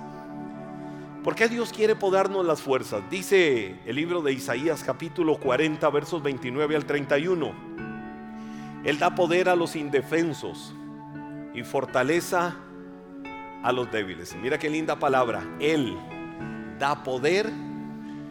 ¿Por 1.23 1.35
qué 1.35 1.47
Dios 1.47 1.71
quiere 1.71 1.95
podarnos 1.95 2.45
las 2.45 2.61
fuerzas? 2.61 3.03
Dice 3.09 3.79
el 3.85 3.95
libro 3.95 4.23
de 4.23 4.33
Isaías 4.33 4.83
capítulo 4.83 5.37
40 5.37 5.87
versos 5.89 6.23
29 6.23 6.75
al 6.75 6.85
31. 6.85 7.51
Él 8.83 8.97
da 8.97 9.13
poder 9.13 9.47
a 9.47 9.55
los 9.55 9.75
indefensos 9.75 10.73
y 11.53 11.63
fortaleza 11.63 12.55
a 13.63 13.71
los 13.71 13.91
débiles. 13.91 14.35
Mira 14.41 14.57
qué 14.57 14.69
linda 14.69 14.97
palabra. 14.97 15.43
Él 15.59 15.95
da 16.79 17.03
poder 17.03 17.51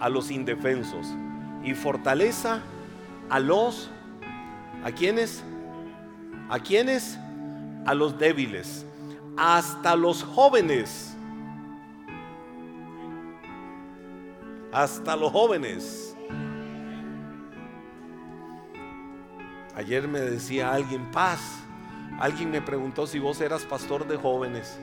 a 0.01 0.09
los 0.09 0.31
indefensos 0.33 1.07
y 1.63 1.75
fortaleza 1.75 2.61
a 3.29 3.39
los 3.39 3.91
a 4.83 4.91
quienes 4.91 5.45
a 6.49 6.59
quienes 6.59 7.19
a 7.87 7.95
los 7.95 8.19
débiles, 8.19 8.85
hasta 9.37 9.97
los 9.97 10.23
jóvenes. 10.23 11.17
Hasta 14.73 15.17
los 15.17 15.33
jóvenes 15.33 16.11
Ayer 19.81 20.07
me 20.09 20.21
decía 20.21 20.75
alguien, 20.75 21.11
paz. 21.11 21.41
Alguien 22.19 22.51
me 22.51 22.61
preguntó 22.61 23.07
si 23.07 23.19
vos 23.19 23.41
eras 23.41 23.63
pastor 23.63 24.07
de 24.07 24.19
jóvenes. 24.19 24.79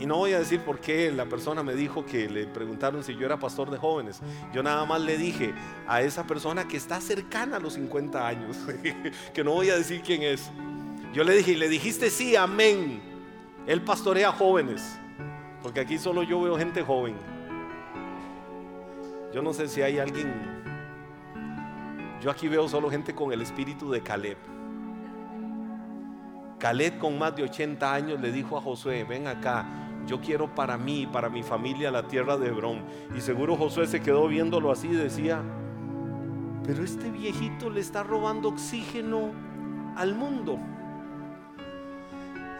Y 0.00 0.06
no 0.06 0.16
voy 0.16 0.32
a 0.32 0.38
decir 0.40 0.60
por 0.60 0.80
qué 0.80 1.12
la 1.12 1.26
persona 1.26 1.62
me 1.62 1.74
dijo 1.74 2.04
que 2.04 2.28
le 2.28 2.46
preguntaron 2.46 3.04
si 3.04 3.14
yo 3.14 3.26
era 3.26 3.38
pastor 3.38 3.70
de 3.70 3.78
jóvenes. 3.78 4.20
Yo 4.52 4.62
nada 4.62 4.84
más 4.84 5.00
le 5.00 5.16
dije 5.16 5.54
a 5.86 6.02
esa 6.02 6.26
persona 6.26 6.66
que 6.66 6.76
está 6.76 7.00
cercana 7.00 7.56
a 7.56 7.60
los 7.60 7.74
50 7.74 8.26
años, 8.26 8.56
que 9.34 9.44
no 9.44 9.52
voy 9.52 9.70
a 9.70 9.76
decir 9.76 10.02
quién 10.02 10.22
es. 10.22 10.50
Yo 11.12 11.22
le 11.22 11.36
dije, 11.36 11.52
y 11.52 11.56
le 11.56 11.68
dijiste 11.68 12.10
sí, 12.10 12.34
amén. 12.34 13.00
Él 13.66 13.82
pastorea 13.82 14.32
jóvenes, 14.32 14.98
porque 15.62 15.80
aquí 15.80 15.96
solo 15.96 16.22
yo 16.22 16.42
veo 16.42 16.58
gente 16.58 16.82
joven. 16.82 17.14
Yo 19.32 19.42
no 19.42 19.52
sé 19.52 19.68
si 19.68 19.80
hay 19.80 19.98
alguien 19.98 20.54
yo 22.24 22.30
aquí 22.30 22.48
veo 22.48 22.66
solo 22.70 22.88
gente 22.88 23.14
con 23.14 23.34
el 23.34 23.42
espíritu 23.42 23.90
de 23.90 24.00
Caleb. 24.00 24.38
Caleb 26.58 26.96
con 26.96 27.18
más 27.18 27.36
de 27.36 27.42
80 27.42 27.92
años 27.92 28.18
le 28.18 28.32
dijo 28.32 28.56
a 28.56 28.62
Josué, 28.62 29.04
ven 29.04 29.26
acá, 29.26 29.66
yo 30.06 30.20
quiero 30.20 30.54
para 30.54 30.76
mí, 30.76 31.06
para 31.06 31.28
mi 31.28 31.42
familia, 31.42 31.90
la 31.90 32.06
tierra 32.06 32.36
de 32.36 32.48
Hebrón. 32.48 32.82
Y 33.16 33.20
seguro 33.20 33.56
Josué 33.56 33.86
se 33.86 34.00
quedó 34.00 34.28
viéndolo 34.28 34.70
así 34.70 34.88
y 34.88 34.94
decía, 34.94 35.42
pero 36.64 36.82
este 36.82 37.10
viejito 37.10 37.70
le 37.70 37.80
está 37.80 38.02
robando 38.02 38.48
oxígeno 38.48 39.32
al 39.96 40.14
mundo. 40.14 40.58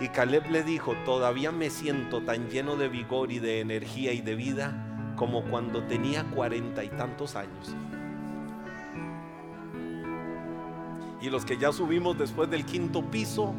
Y 0.01 0.09
Caleb 0.09 0.51
le 0.51 0.63
dijo, 0.63 0.95
todavía 1.05 1.53
me 1.53 1.71
siento 1.71 2.23
tan 2.23 2.49
lleno 2.49 2.77
de 2.77 2.89
vigor 2.89 3.31
y 3.31 3.39
de 3.39 3.61
energía 3.61 4.13
y 4.13 4.21
de 4.21 4.35
vida 4.35 5.15
como 5.17 5.45
cuando 5.45 5.85
tenía 5.85 6.25
cuarenta 6.25 6.83
y 6.83 6.89
tantos 6.89 7.37
años. 7.37 7.75
Y 11.23 11.31
los 11.31 11.45
que 11.45 11.57
ya 11.57 11.73
subimos 11.73 12.19
después 12.19 12.51
del 12.51 12.67
quinto 12.67 13.03
piso, 13.03 13.55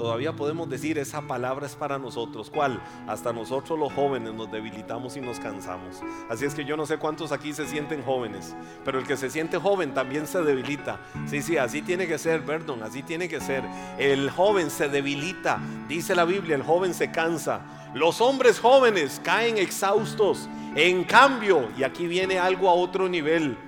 todavía 0.00 0.32
podemos 0.32 0.66
decir 0.66 0.96
esa 0.96 1.20
palabra 1.20 1.66
es 1.66 1.74
para 1.74 1.98
nosotros. 1.98 2.48
¿Cuál? 2.48 2.80
Hasta 3.06 3.34
nosotros 3.34 3.78
los 3.78 3.92
jóvenes 3.92 4.32
nos 4.32 4.50
debilitamos 4.50 5.14
y 5.18 5.20
nos 5.20 5.38
cansamos. 5.38 6.00
Así 6.30 6.46
es 6.46 6.54
que 6.54 6.64
yo 6.64 6.74
no 6.74 6.86
sé 6.86 6.96
cuántos 6.96 7.32
aquí 7.32 7.52
se 7.52 7.66
sienten 7.66 8.02
jóvenes, 8.02 8.56
pero 8.82 8.98
el 8.98 9.06
que 9.06 9.18
se 9.18 9.28
siente 9.28 9.58
joven 9.58 9.92
también 9.92 10.26
se 10.26 10.40
debilita. 10.40 11.00
Sí, 11.26 11.42
sí, 11.42 11.58
así 11.58 11.82
tiene 11.82 12.06
que 12.06 12.16
ser, 12.16 12.46
perdón, 12.46 12.82
así 12.82 13.02
tiene 13.02 13.28
que 13.28 13.42
ser. 13.42 13.62
El 13.98 14.30
joven 14.30 14.70
se 14.70 14.88
debilita, 14.88 15.60
dice 15.86 16.14
la 16.14 16.24
Biblia, 16.24 16.56
el 16.56 16.62
joven 16.62 16.94
se 16.94 17.10
cansa. 17.10 17.60
Los 17.92 18.22
hombres 18.22 18.58
jóvenes 18.58 19.20
caen 19.22 19.58
exhaustos. 19.58 20.48
En 20.76 21.04
cambio, 21.04 21.68
y 21.76 21.82
aquí 21.82 22.06
viene 22.06 22.38
algo 22.38 22.70
a 22.70 22.72
otro 22.72 23.06
nivel, 23.06 23.58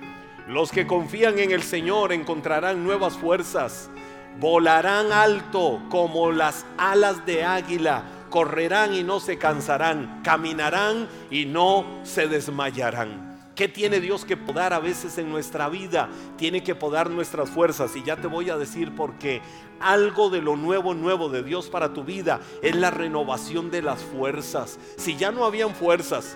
los 0.47 0.71
que 0.71 0.87
confían 0.87 1.37
en 1.37 1.51
el 1.51 1.61
Señor 1.61 2.11
encontrarán 2.11 2.83
nuevas 2.83 3.15
fuerzas 3.17 3.91
volarán 4.39 5.11
alto 5.11 5.81
como 5.89 6.31
las 6.31 6.65
alas 6.77 7.25
de 7.25 7.43
águila, 7.43 8.03
correrán 8.29 8.93
y 8.93 9.03
no 9.03 9.19
se 9.19 9.37
cansarán, 9.37 10.21
caminarán 10.23 11.07
y 11.29 11.45
no 11.45 11.85
se 12.03 12.27
desmayarán. 12.27 13.33
¿Qué 13.55 13.67
tiene 13.67 13.99
Dios 13.99 14.25
que 14.25 14.35
podar 14.35 14.73
a 14.73 14.79
veces 14.79 15.19
en 15.19 15.29
nuestra 15.29 15.69
vida? 15.69 16.09
Tiene 16.37 16.63
que 16.63 16.73
podar 16.73 17.11
nuestras 17.11 17.51
fuerzas. 17.51 17.95
Y 17.95 18.03
ya 18.03 18.15
te 18.15 18.25
voy 18.25 18.49
a 18.49 18.57
decir 18.57 18.95
por 18.95 19.19
qué. 19.19 19.41
Algo 19.79 20.31
de 20.31 20.41
lo 20.41 20.55
nuevo, 20.55 20.95
nuevo 20.95 21.29
de 21.29 21.43
Dios 21.43 21.69
para 21.69 21.93
tu 21.93 22.03
vida 22.03 22.39
es 22.63 22.75
la 22.75 22.89
renovación 22.89 23.69
de 23.69 23.83
las 23.83 24.01
fuerzas. 24.01 24.79
Si 24.97 25.17
ya 25.17 25.31
no 25.31 25.45
habían 25.45 25.75
fuerzas, 25.75 26.35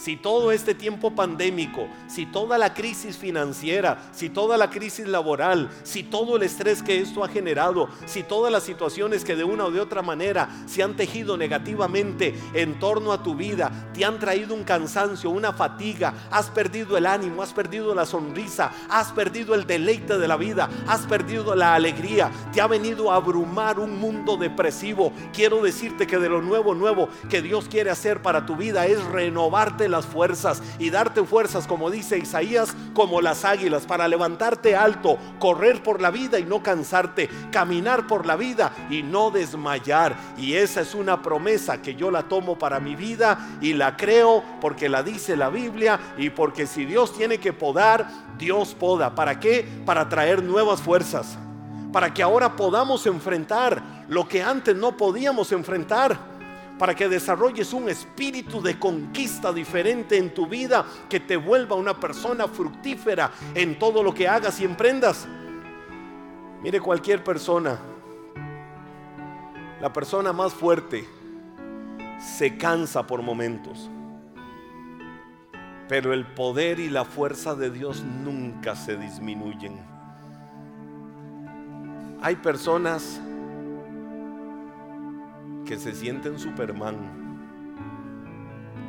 si 0.00 0.16
todo 0.16 0.50
este 0.50 0.74
tiempo 0.74 1.10
pandémico, 1.10 1.86
si 2.08 2.24
toda 2.24 2.56
la 2.56 2.72
crisis 2.72 3.18
financiera, 3.18 3.98
si 4.12 4.30
toda 4.30 4.56
la 4.56 4.70
crisis 4.70 5.06
laboral, 5.06 5.68
si 5.82 6.02
todo 6.02 6.36
el 6.36 6.42
estrés 6.42 6.82
que 6.82 7.00
esto 7.00 7.22
ha 7.22 7.28
generado, 7.28 7.90
si 8.06 8.22
todas 8.22 8.50
las 8.50 8.62
situaciones 8.62 9.24
que 9.24 9.36
de 9.36 9.44
una 9.44 9.66
o 9.66 9.70
de 9.70 9.78
otra 9.78 10.00
manera 10.00 10.48
se 10.64 10.82
han 10.82 10.96
tejido 10.96 11.36
negativamente 11.36 12.34
en 12.54 12.78
torno 12.78 13.12
a 13.12 13.22
tu 13.22 13.34
vida, 13.34 13.90
te 13.92 14.02
han 14.02 14.18
traído 14.18 14.54
un 14.54 14.64
cansancio, 14.64 15.28
una 15.28 15.52
fatiga, 15.52 16.14
has 16.30 16.48
perdido 16.48 16.96
el 16.96 17.04
ánimo, 17.04 17.42
has 17.42 17.52
perdido 17.52 17.94
la 17.94 18.06
sonrisa, 18.06 18.72
has 18.88 19.12
perdido 19.12 19.54
el 19.54 19.66
deleite 19.66 20.16
de 20.16 20.28
la 20.28 20.38
vida, 20.38 20.70
has 20.86 21.02
perdido 21.02 21.54
la 21.54 21.74
alegría, 21.74 22.30
te 22.54 22.62
ha 22.62 22.66
venido 22.66 23.12
a 23.12 23.16
abrumar 23.16 23.78
un 23.78 23.98
mundo 23.98 24.38
depresivo. 24.38 25.12
Quiero 25.34 25.62
decirte 25.62 26.06
que 26.06 26.16
de 26.16 26.30
lo 26.30 26.40
nuevo, 26.40 26.74
nuevo 26.74 27.10
que 27.28 27.42
Dios 27.42 27.68
quiere 27.68 27.90
hacer 27.90 28.22
para 28.22 28.46
tu 28.46 28.56
vida 28.56 28.86
es 28.86 29.04
renovarte 29.04 29.89
las 29.90 30.06
fuerzas 30.06 30.62
y 30.78 30.90
darte 30.90 31.24
fuerzas, 31.24 31.66
como 31.66 31.90
dice 31.90 32.18
Isaías, 32.18 32.74
como 32.94 33.20
las 33.20 33.44
águilas, 33.44 33.86
para 33.86 34.08
levantarte 34.08 34.76
alto, 34.76 35.18
correr 35.38 35.82
por 35.82 36.00
la 36.00 36.10
vida 36.10 36.38
y 36.38 36.44
no 36.44 36.62
cansarte, 36.62 37.28
caminar 37.50 38.06
por 38.06 38.26
la 38.26 38.36
vida 38.36 38.72
y 38.88 39.02
no 39.02 39.30
desmayar. 39.30 40.16
Y 40.36 40.54
esa 40.54 40.80
es 40.80 40.94
una 40.94 41.22
promesa 41.22 41.82
que 41.82 41.94
yo 41.94 42.10
la 42.10 42.22
tomo 42.22 42.58
para 42.58 42.80
mi 42.80 42.96
vida 42.96 43.58
y 43.60 43.74
la 43.74 43.96
creo 43.96 44.42
porque 44.60 44.88
la 44.88 45.02
dice 45.02 45.36
la 45.36 45.50
Biblia 45.50 45.98
y 46.16 46.30
porque 46.30 46.66
si 46.66 46.84
Dios 46.84 47.12
tiene 47.12 47.38
que 47.38 47.52
podar, 47.52 48.08
Dios 48.38 48.74
poda. 48.74 49.14
¿Para 49.14 49.38
qué? 49.40 49.66
Para 49.84 50.08
traer 50.08 50.42
nuevas 50.42 50.80
fuerzas. 50.80 51.38
Para 51.92 52.14
que 52.14 52.22
ahora 52.22 52.56
podamos 52.56 53.06
enfrentar 53.06 54.04
lo 54.08 54.28
que 54.28 54.42
antes 54.42 54.76
no 54.76 54.96
podíamos 54.96 55.52
enfrentar 55.52 56.39
para 56.80 56.94
que 56.94 57.10
desarrolles 57.10 57.74
un 57.74 57.90
espíritu 57.90 58.62
de 58.62 58.78
conquista 58.78 59.52
diferente 59.52 60.16
en 60.16 60.32
tu 60.32 60.46
vida, 60.46 60.86
que 61.10 61.20
te 61.20 61.36
vuelva 61.36 61.76
una 61.76 62.00
persona 62.00 62.48
fructífera 62.48 63.30
en 63.54 63.78
todo 63.78 64.02
lo 64.02 64.14
que 64.14 64.26
hagas 64.26 64.58
y 64.62 64.64
emprendas. 64.64 65.28
Mire 66.62 66.80
cualquier 66.80 67.22
persona, 67.22 67.78
la 69.78 69.92
persona 69.92 70.32
más 70.32 70.54
fuerte, 70.54 71.06
se 72.18 72.56
cansa 72.56 73.06
por 73.06 73.20
momentos. 73.20 73.90
Pero 75.86 76.14
el 76.14 76.24
poder 76.24 76.80
y 76.80 76.88
la 76.88 77.04
fuerza 77.04 77.54
de 77.54 77.70
Dios 77.70 78.02
nunca 78.02 78.74
se 78.74 78.96
disminuyen. 78.96 79.78
Hay 82.22 82.36
personas 82.36 83.20
que 85.70 85.78
se 85.78 85.94
sienten 85.94 86.36
Superman 86.36 86.96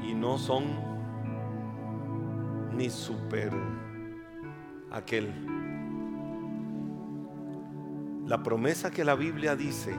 y 0.03 0.15
no 0.15 0.39
son 0.39 0.63
ni 2.75 2.89
super 2.89 3.51
aquel. 4.89 5.31
La 8.25 8.41
promesa 8.41 8.89
que 8.89 9.05
la 9.05 9.13
Biblia 9.13 9.55
dice, 9.55 9.95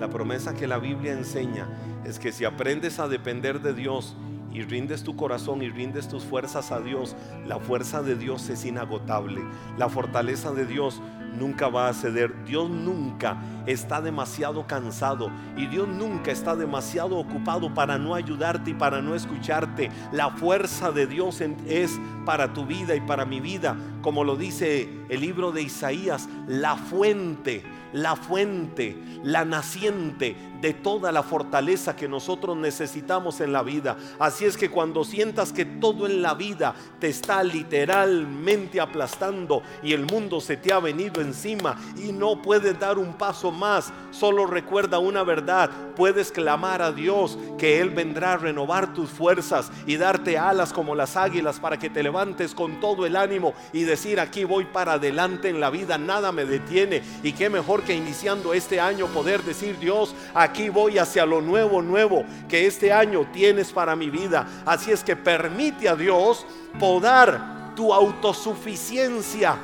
la 0.00 0.08
promesa 0.08 0.54
que 0.54 0.66
la 0.66 0.78
Biblia 0.78 1.12
enseña, 1.12 1.68
es 2.06 2.18
que 2.18 2.32
si 2.32 2.46
aprendes 2.46 3.00
a 3.00 3.06
depender 3.06 3.60
de 3.60 3.74
Dios 3.74 4.16
y 4.52 4.62
rindes 4.62 5.02
tu 5.02 5.16
corazón 5.16 5.62
y 5.62 5.68
rindes 5.68 6.08
tus 6.08 6.24
fuerzas 6.24 6.72
a 6.72 6.80
Dios, 6.80 7.16
la 7.46 7.58
fuerza 7.58 8.02
de 8.02 8.16
Dios 8.16 8.48
es 8.48 8.64
inagotable. 8.64 9.42
La 9.76 9.88
fortaleza 9.88 10.52
de 10.52 10.66
Dios 10.66 11.00
nunca 11.38 11.68
va 11.68 11.88
a 11.88 11.94
ceder. 11.94 12.44
Dios 12.44 12.68
nunca 12.68 13.36
está 13.66 14.00
demasiado 14.00 14.66
cansado 14.66 15.30
y 15.56 15.66
Dios 15.66 15.88
nunca 15.88 16.30
está 16.30 16.56
demasiado 16.56 17.18
ocupado 17.18 17.72
para 17.72 17.98
no 17.98 18.14
ayudarte 18.14 18.70
y 18.70 18.74
para 18.74 19.00
no 19.00 19.14
escucharte. 19.14 19.90
La 20.12 20.30
fuerza 20.30 20.90
de 20.90 21.06
Dios 21.06 21.40
es 21.40 21.98
para 22.24 22.52
tu 22.52 22.66
vida 22.66 22.94
y 22.94 23.00
para 23.00 23.24
mi 23.24 23.40
vida, 23.40 23.76
como 24.08 24.24
lo 24.24 24.36
dice 24.36 24.88
el 25.10 25.20
libro 25.20 25.52
de 25.52 25.60
Isaías, 25.60 26.30
la 26.46 26.76
fuente 26.76 27.62
la 27.92 28.16
fuente, 28.16 28.96
la 29.22 29.44
naciente 29.44 30.36
de 30.60 30.74
toda 30.74 31.12
la 31.12 31.22
fortaleza 31.22 31.94
que 31.94 32.08
nosotros 32.08 32.56
necesitamos 32.56 33.40
en 33.40 33.52
la 33.52 33.62
vida. 33.62 33.96
Así 34.18 34.44
es 34.44 34.56
que 34.56 34.70
cuando 34.70 35.04
sientas 35.04 35.52
que 35.52 35.64
todo 35.64 36.06
en 36.06 36.20
la 36.20 36.34
vida 36.34 36.74
te 36.98 37.08
está 37.08 37.44
literalmente 37.44 38.80
aplastando 38.80 39.62
y 39.82 39.92
el 39.92 40.04
mundo 40.04 40.40
se 40.40 40.56
te 40.56 40.72
ha 40.72 40.80
venido 40.80 41.20
encima 41.20 41.76
y 41.96 42.12
no 42.12 42.42
puedes 42.42 42.78
dar 42.78 42.98
un 42.98 43.14
paso 43.14 43.52
más, 43.52 43.92
solo 44.10 44.46
recuerda 44.46 44.98
una 44.98 45.22
verdad, 45.22 45.70
puedes 45.94 46.32
clamar 46.32 46.82
a 46.82 46.90
Dios 46.90 47.38
que 47.56 47.80
Él 47.80 47.90
vendrá 47.90 48.32
a 48.32 48.38
renovar 48.38 48.92
tus 48.94 49.10
fuerzas 49.10 49.70
y 49.86 49.96
darte 49.96 50.38
alas 50.38 50.72
como 50.72 50.96
las 50.96 51.16
águilas 51.16 51.60
para 51.60 51.78
que 51.78 51.88
te 51.90 52.02
levantes 52.02 52.54
con 52.54 52.80
todo 52.80 53.06
el 53.06 53.14
ánimo 53.14 53.54
y 53.72 53.84
decir 53.98 54.20
aquí 54.20 54.44
voy 54.44 54.64
para 54.64 54.92
adelante 54.92 55.48
en 55.48 55.58
la 55.58 55.70
vida, 55.70 55.98
nada 55.98 56.30
me 56.30 56.44
detiene 56.44 57.02
y 57.24 57.32
qué 57.32 57.50
mejor 57.50 57.82
que 57.82 57.96
iniciando 57.96 58.54
este 58.54 58.78
año 58.80 59.08
poder 59.08 59.42
decir, 59.42 59.76
Dios, 59.76 60.14
aquí 60.34 60.68
voy 60.68 60.98
hacia 60.98 61.26
lo 61.26 61.40
nuevo, 61.40 61.82
nuevo 61.82 62.24
que 62.48 62.68
este 62.68 62.92
año 62.92 63.26
tienes 63.32 63.72
para 63.72 63.96
mi 63.96 64.08
vida. 64.08 64.46
Así 64.64 64.92
es 64.92 65.02
que 65.02 65.16
permite 65.16 65.88
a 65.88 65.96
Dios 65.96 66.46
podar 66.78 67.74
tu 67.74 67.92
autosuficiencia 67.92 69.58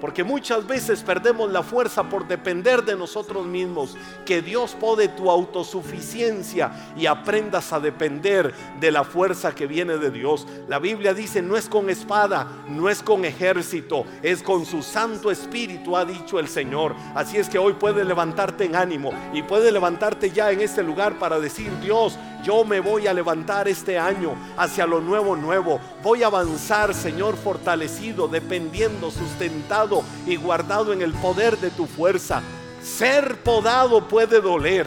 porque 0.00 0.24
muchas 0.24 0.66
veces 0.66 1.02
perdemos 1.02 1.50
la 1.50 1.62
fuerza 1.62 2.04
por 2.04 2.26
depender 2.26 2.84
de 2.84 2.96
nosotros 2.96 3.46
mismos. 3.46 3.96
Que 4.24 4.42
Dios 4.42 4.76
pode 4.78 5.08
tu 5.08 5.30
autosuficiencia 5.30 6.72
y 6.96 7.06
aprendas 7.06 7.72
a 7.72 7.80
depender 7.80 8.54
de 8.80 8.90
la 8.90 9.04
fuerza 9.04 9.54
que 9.54 9.66
viene 9.66 9.96
de 9.98 10.10
Dios. 10.10 10.46
La 10.68 10.78
Biblia 10.78 11.14
dice, 11.14 11.42
no 11.42 11.56
es 11.56 11.68
con 11.68 11.90
espada, 11.90 12.64
no 12.68 12.88
es 12.88 13.02
con 13.02 13.24
ejército, 13.24 14.04
es 14.22 14.42
con 14.42 14.66
su 14.66 14.82
Santo 14.82 15.30
Espíritu, 15.30 15.96
ha 15.96 16.04
dicho 16.04 16.38
el 16.38 16.48
Señor. 16.48 16.94
Así 17.14 17.38
es 17.38 17.48
que 17.48 17.58
hoy 17.58 17.74
puedes 17.74 18.06
levantarte 18.06 18.64
en 18.64 18.76
ánimo 18.76 19.12
y 19.32 19.42
puedes 19.42 19.72
levantarte 19.72 20.30
ya 20.30 20.50
en 20.50 20.60
este 20.60 20.82
lugar 20.82 21.18
para 21.18 21.40
decir, 21.40 21.70
Dios, 21.80 22.18
yo 22.46 22.64
me 22.64 22.78
voy 22.78 23.08
a 23.08 23.12
levantar 23.12 23.66
este 23.66 23.98
año 23.98 24.36
hacia 24.56 24.86
lo 24.86 25.00
nuevo, 25.00 25.34
nuevo. 25.34 25.80
Voy 26.00 26.22
a 26.22 26.28
avanzar, 26.28 26.94
Señor, 26.94 27.36
fortalecido, 27.36 28.28
dependiendo, 28.28 29.10
sustentado 29.10 30.04
y 30.28 30.36
guardado 30.36 30.92
en 30.92 31.02
el 31.02 31.12
poder 31.14 31.58
de 31.58 31.70
tu 31.70 31.86
fuerza. 31.86 32.42
Ser 32.80 33.42
podado 33.42 34.06
puede 34.06 34.40
doler, 34.40 34.86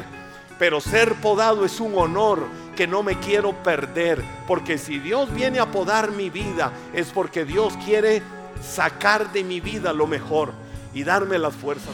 pero 0.57 0.79
ser 0.79 1.15
podado 1.15 1.65
es 1.65 1.81
un 1.81 1.97
honor 1.97 2.47
que 2.77 2.87
no 2.87 3.03
me 3.03 3.19
quiero 3.19 3.51
perder. 3.61 4.23
Porque 4.47 4.77
si 4.77 4.97
Dios 4.97 5.29
viene 5.33 5.59
a 5.59 5.69
podar 5.69 6.11
mi 6.11 6.29
vida, 6.29 6.71
es 6.93 7.09
porque 7.09 7.43
Dios 7.43 7.73
quiere 7.83 8.21
sacar 8.63 9.33
de 9.33 9.43
mi 9.43 9.59
vida 9.59 9.91
lo 9.91 10.07
mejor 10.07 10.53
y 10.93 11.03
darme 11.03 11.37
las 11.37 11.55
fuerzas. 11.55 11.93